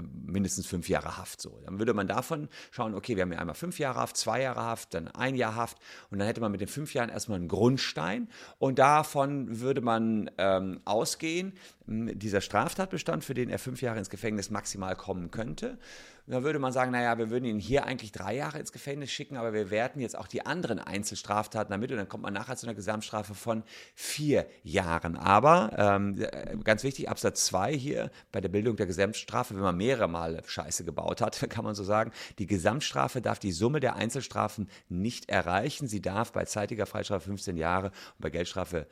mindestens 0.00 0.66
fünf 0.66 0.88
Jahre 0.88 1.16
Haft. 1.16 1.40
So. 1.40 1.60
Dann 1.64 1.78
würde 1.78 1.94
man 1.94 2.06
davon 2.06 2.48
schauen, 2.70 2.94
okay, 2.94 3.16
wir 3.16 3.22
haben 3.22 3.32
ja 3.32 3.38
einmal 3.38 3.54
fünf 3.54 3.78
Jahre 3.78 3.98
Haft, 3.98 4.16
zwei 4.16 4.42
Jahre 4.42 4.62
Haft, 4.62 4.94
dann 4.94 5.08
ein 5.08 5.34
Jahr 5.34 5.56
Haft 5.56 5.78
und 6.10 6.18
dann 6.18 6.26
hätte 6.26 6.40
man 6.40 6.52
mit 6.52 6.60
den 6.60 6.68
fünf 6.68 6.94
Jahren 6.94 7.08
erstmal 7.08 7.38
einen 7.38 7.48
Grundstein 7.48 8.28
und 8.58 8.78
davon 8.78 9.60
würde 9.60 9.80
man 9.80 10.30
ähm, 10.38 10.80
ausgehen, 10.84 11.54
dieser 11.86 12.40
Straftatbestand, 12.40 13.24
für 13.24 13.34
den 13.34 13.50
er 13.50 13.58
fünf 13.58 13.82
Jahre 13.82 13.98
ins 13.98 14.10
Gefängnis 14.10 14.50
maximal 14.50 14.96
kommen 14.96 15.30
könnte, 15.30 15.78
da 16.26 16.42
würde 16.42 16.58
man 16.58 16.72
sagen, 16.72 16.90
naja, 16.90 17.18
wir 17.18 17.28
würden 17.28 17.44
ihn 17.44 17.58
hier 17.58 17.84
eigentlich 17.84 18.10
drei 18.10 18.34
Jahre 18.34 18.58
ins 18.58 18.72
Gefängnis 18.72 19.10
schicken, 19.10 19.36
aber 19.36 19.52
wir 19.52 19.70
werten 19.70 20.00
jetzt 20.00 20.16
auch 20.16 20.26
die 20.26 20.46
anderen 20.46 20.78
Einzelstraftaten 20.78 21.70
damit 21.70 21.90
und 21.90 21.98
dann 21.98 22.08
kommt 22.08 22.22
man 22.22 22.32
nachher 22.32 22.56
zu 22.56 22.66
einer 22.66 22.74
Gesamtstrafe 22.74 23.34
von 23.34 23.62
vier 23.94 24.46
Jahren. 24.62 25.16
Aber 25.16 25.72
ähm, 25.76 26.16
ganz 26.64 26.82
wichtig, 26.82 27.10
Absatz 27.10 27.44
2 27.44 27.76
hier 27.76 28.10
bei 28.32 28.40
der 28.40 28.48
Bildung 28.48 28.76
der 28.76 28.86
Gesamtstrafe, 28.86 29.54
wenn 29.54 29.62
man 29.62 29.76
mehrere 29.76 30.08
Male 30.08 30.42
Scheiße 30.46 30.84
gebaut 30.84 31.20
hat, 31.20 31.38
kann 31.50 31.64
man 31.64 31.74
so 31.74 31.84
sagen, 31.84 32.10
die 32.38 32.46
Gesamtstrafe 32.46 33.20
darf 33.20 33.38
die 33.38 33.52
Summe 33.52 33.80
der 33.80 33.96
Einzelstrafen 33.96 34.70
nicht 34.88 35.28
erreichen. 35.28 35.88
Sie 35.88 36.00
darf 36.00 36.32
bei 36.32 36.46
zeitiger 36.46 36.86
Freistrafe 36.86 37.26
15 37.26 37.58
Jahre 37.58 37.88
und 37.88 38.20
bei 38.20 38.30
Geldstrafe 38.30 38.86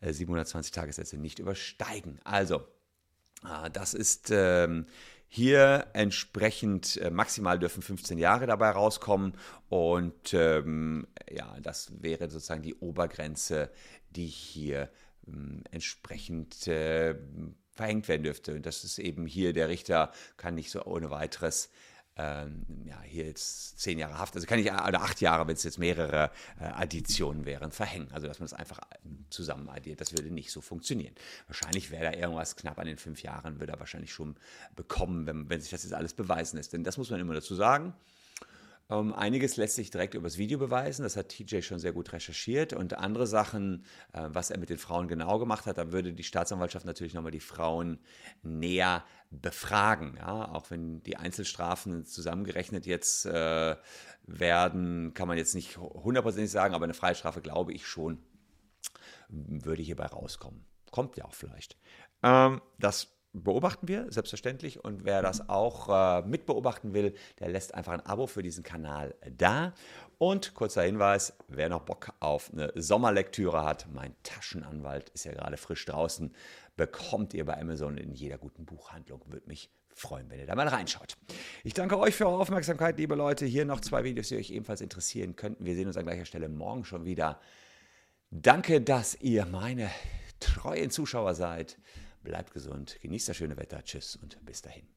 720 0.00 0.72
äh, 0.72 0.74
Tagessätze 0.74 1.16
nicht 1.16 1.38
übersteigen. 1.38 2.20
Also, 2.24 2.66
ah, 3.42 3.68
das 3.68 3.94
ist 3.94 4.30
ähm, 4.30 4.86
hier 5.28 5.88
entsprechend 5.92 6.96
äh, 6.98 7.10
maximal 7.10 7.58
dürfen 7.58 7.82
15 7.82 8.18
Jahre 8.18 8.46
dabei 8.46 8.70
rauskommen 8.70 9.34
und 9.68 10.32
ähm, 10.34 11.06
ja, 11.30 11.58
das 11.60 11.92
wäre 12.00 12.30
sozusagen 12.30 12.62
die 12.62 12.74
Obergrenze, 12.74 13.70
die 14.10 14.26
hier 14.26 14.90
ähm, 15.26 15.62
entsprechend 15.70 16.66
äh, 16.68 17.16
verhängt 17.72 18.08
werden 18.08 18.22
dürfte. 18.22 18.54
Und 18.54 18.66
das 18.66 18.84
ist 18.84 18.98
eben 18.98 19.26
hier, 19.26 19.52
der 19.52 19.68
Richter 19.68 20.12
kann 20.36 20.54
nicht 20.54 20.70
so 20.70 20.84
ohne 20.84 21.10
weiteres 21.10 21.70
ähm, 22.16 22.64
ja, 22.84 23.00
hier 23.02 23.26
jetzt 23.26 23.78
zehn 23.78 23.98
Jahre 23.98 24.18
Haft, 24.18 24.34
also 24.34 24.46
kann 24.46 24.58
ich, 24.58 24.66
oder 24.66 25.02
acht 25.02 25.20
Jahre, 25.20 25.46
wenn 25.46 25.54
es 25.54 25.64
jetzt 25.64 25.78
mehrere 25.78 26.30
äh, 26.58 26.64
Additionen 26.64 27.44
wären, 27.44 27.72
verhängen. 27.72 28.08
Also, 28.12 28.26
dass 28.26 28.38
man 28.38 28.48
das 28.48 28.54
einfach 28.54 28.80
ähm, 29.04 29.26
zusammen 29.28 29.68
addiert, 29.68 30.00
das 30.00 30.12
würde 30.12 30.30
nicht 30.30 30.50
so 30.50 30.60
funktionieren. 30.60 31.14
Wahrscheinlich 31.46 31.90
wäre 31.90 32.12
da 32.12 32.18
irgendwas 32.18 32.56
knapp 32.56 32.78
an 32.78 32.86
den 32.86 32.96
fünf 32.96 33.22
Jahren, 33.22 33.60
würde 33.60 33.72
er 33.72 33.80
wahrscheinlich 33.80 34.12
schon 34.12 34.36
bekommen, 34.74 35.26
wenn, 35.26 35.50
wenn 35.50 35.60
sich 35.60 35.70
das 35.70 35.82
jetzt 35.82 35.92
alles 35.92 36.14
beweisen 36.14 36.56
lässt. 36.56 36.72
Denn 36.72 36.84
das 36.84 36.96
muss 36.96 37.10
man 37.10 37.20
immer 37.20 37.34
dazu 37.34 37.54
sagen. 37.54 37.94
Ähm, 38.88 39.12
einiges 39.12 39.56
lässt 39.56 39.74
sich 39.74 39.90
direkt 39.90 40.14
übers 40.14 40.38
Video 40.38 40.58
beweisen, 40.58 41.02
das 41.02 41.16
hat 41.16 41.30
TJ 41.30 41.60
schon 41.62 41.78
sehr 41.78 41.92
gut 41.92 42.12
recherchiert. 42.12 42.72
Und 42.72 42.94
andere 42.98 43.26
Sachen, 43.26 43.84
äh, 44.12 44.28
was 44.28 44.50
er 44.50 44.58
mit 44.58 44.70
den 44.70 44.78
Frauen 44.78 45.08
genau 45.08 45.38
gemacht 45.38 45.66
hat, 45.66 45.78
da 45.78 45.90
würde 45.92 46.12
die 46.12 46.22
Staatsanwaltschaft 46.22 46.86
natürlich 46.86 47.14
nochmal 47.14 47.32
die 47.32 47.40
Frauen 47.40 47.98
näher 48.42 49.04
befragen. 49.30 50.16
Ja? 50.18 50.52
Auch 50.52 50.70
wenn 50.70 51.02
die 51.02 51.16
Einzelstrafen 51.16 52.04
zusammengerechnet 52.04 52.86
jetzt 52.86 53.26
äh, 53.26 53.76
werden, 54.26 55.14
kann 55.14 55.28
man 55.28 55.36
jetzt 55.36 55.54
nicht 55.54 55.78
hundertprozentig 55.78 56.50
sagen, 56.50 56.74
aber 56.74 56.84
eine 56.84 56.94
Freistrafe 56.94 57.40
glaube 57.40 57.72
ich 57.72 57.86
schon, 57.86 58.18
würde 59.28 59.82
hierbei 59.82 60.06
rauskommen. 60.06 60.64
Kommt 60.92 61.16
ja 61.16 61.24
auch 61.24 61.34
vielleicht. 61.34 61.76
Ähm, 62.22 62.62
das 62.78 63.15
beobachten 63.42 63.88
wir, 63.88 64.06
selbstverständlich. 64.10 64.82
Und 64.84 65.04
wer 65.04 65.22
das 65.22 65.48
auch 65.48 65.88
äh, 65.88 66.22
mitbeobachten 66.26 66.94
will, 66.94 67.14
der 67.38 67.48
lässt 67.48 67.74
einfach 67.74 67.92
ein 67.92 68.04
Abo 68.04 68.26
für 68.26 68.42
diesen 68.42 68.62
Kanal 68.62 69.14
da. 69.30 69.72
Und 70.18 70.54
kurzer 70.54 70.82
Hinweis, 70.82 71.34
wer 71.48 71.68
noch 71.68 71.82
Bock 71.82 72.12
auf 72.20 72.50
eine 72.52 72.72
Sommerlektüre 72.74 73.64
hat, 73.64 73.86
mein 73.92 74.14
Taschenanwalt 74.22 75.10
ist 75.10 75.24
ja 75.24 75.32
gerade 75.32 75.56
frisch 75.56 75.84
draußen, 75.84 76.34
bekommt 76.76 77.34
ihr 77.34 77.44
bei 77.44 77.60
Amazon 77.60 77.98
in 77.98 78.12
jeder 78.12 78.38
guten 78.38 78.64
Buchhandlung. 78.64 79.20
Würde 79.26 79.46
mich 79.46 79.70
freuen, 79.94 80.28
wenn 80.30 80.38
ihr 80.38 80.46
da 80.46 80.54
mal 80.54 80.68
reinschaut. 80.68 81.16
Ich 81.64 81.74
danke 81.74 81.98
euch 81.98 82.14
für 82.14 82.26
eure 82.26 82.38
Aufmerksamkeit, 82.38 82.98
liebe 82.98 83.14
Leute. 83.14 83.46
Hier 83.46 83.64
noch 83.64 83.80
zwei 83.80 84.04
Videos, 84.04 84.28
die 84.28 84.36
euch 84.36 84.50
ebenfalls 84.50 84.80
interessieren 84.80 85.36
könnten. 85.36 85.64
Wir 85.64 85.74
sehen 85.74 85.86
uns 85.86 85.96
an 85.96 86.04
gleicher 86.04 86.26
Stelle 86.26 86.48
morgen 86.48 86.84
schon 86.84 87.04
wieder. 87.04 87.40
Danke, 88.30 88.80
dass 88.80 89.14
ihr 89.20 89.46
meine 89.46 89.90
treuen 90.40 90.90
Zuschauer 90.90 91.34
seid. 91.34 91.78
Bleibt 92.26 92.52
gesund, 92.52 92.98
genießt 93.02 93.28
das 93.28 93.36
schöne 93.36 93.56
Wetter. 93.56 93.84
Tschüss 93.84 94.16
und 94.16 94.44
bis 94.44 94.60
dahin. 94.60 94.95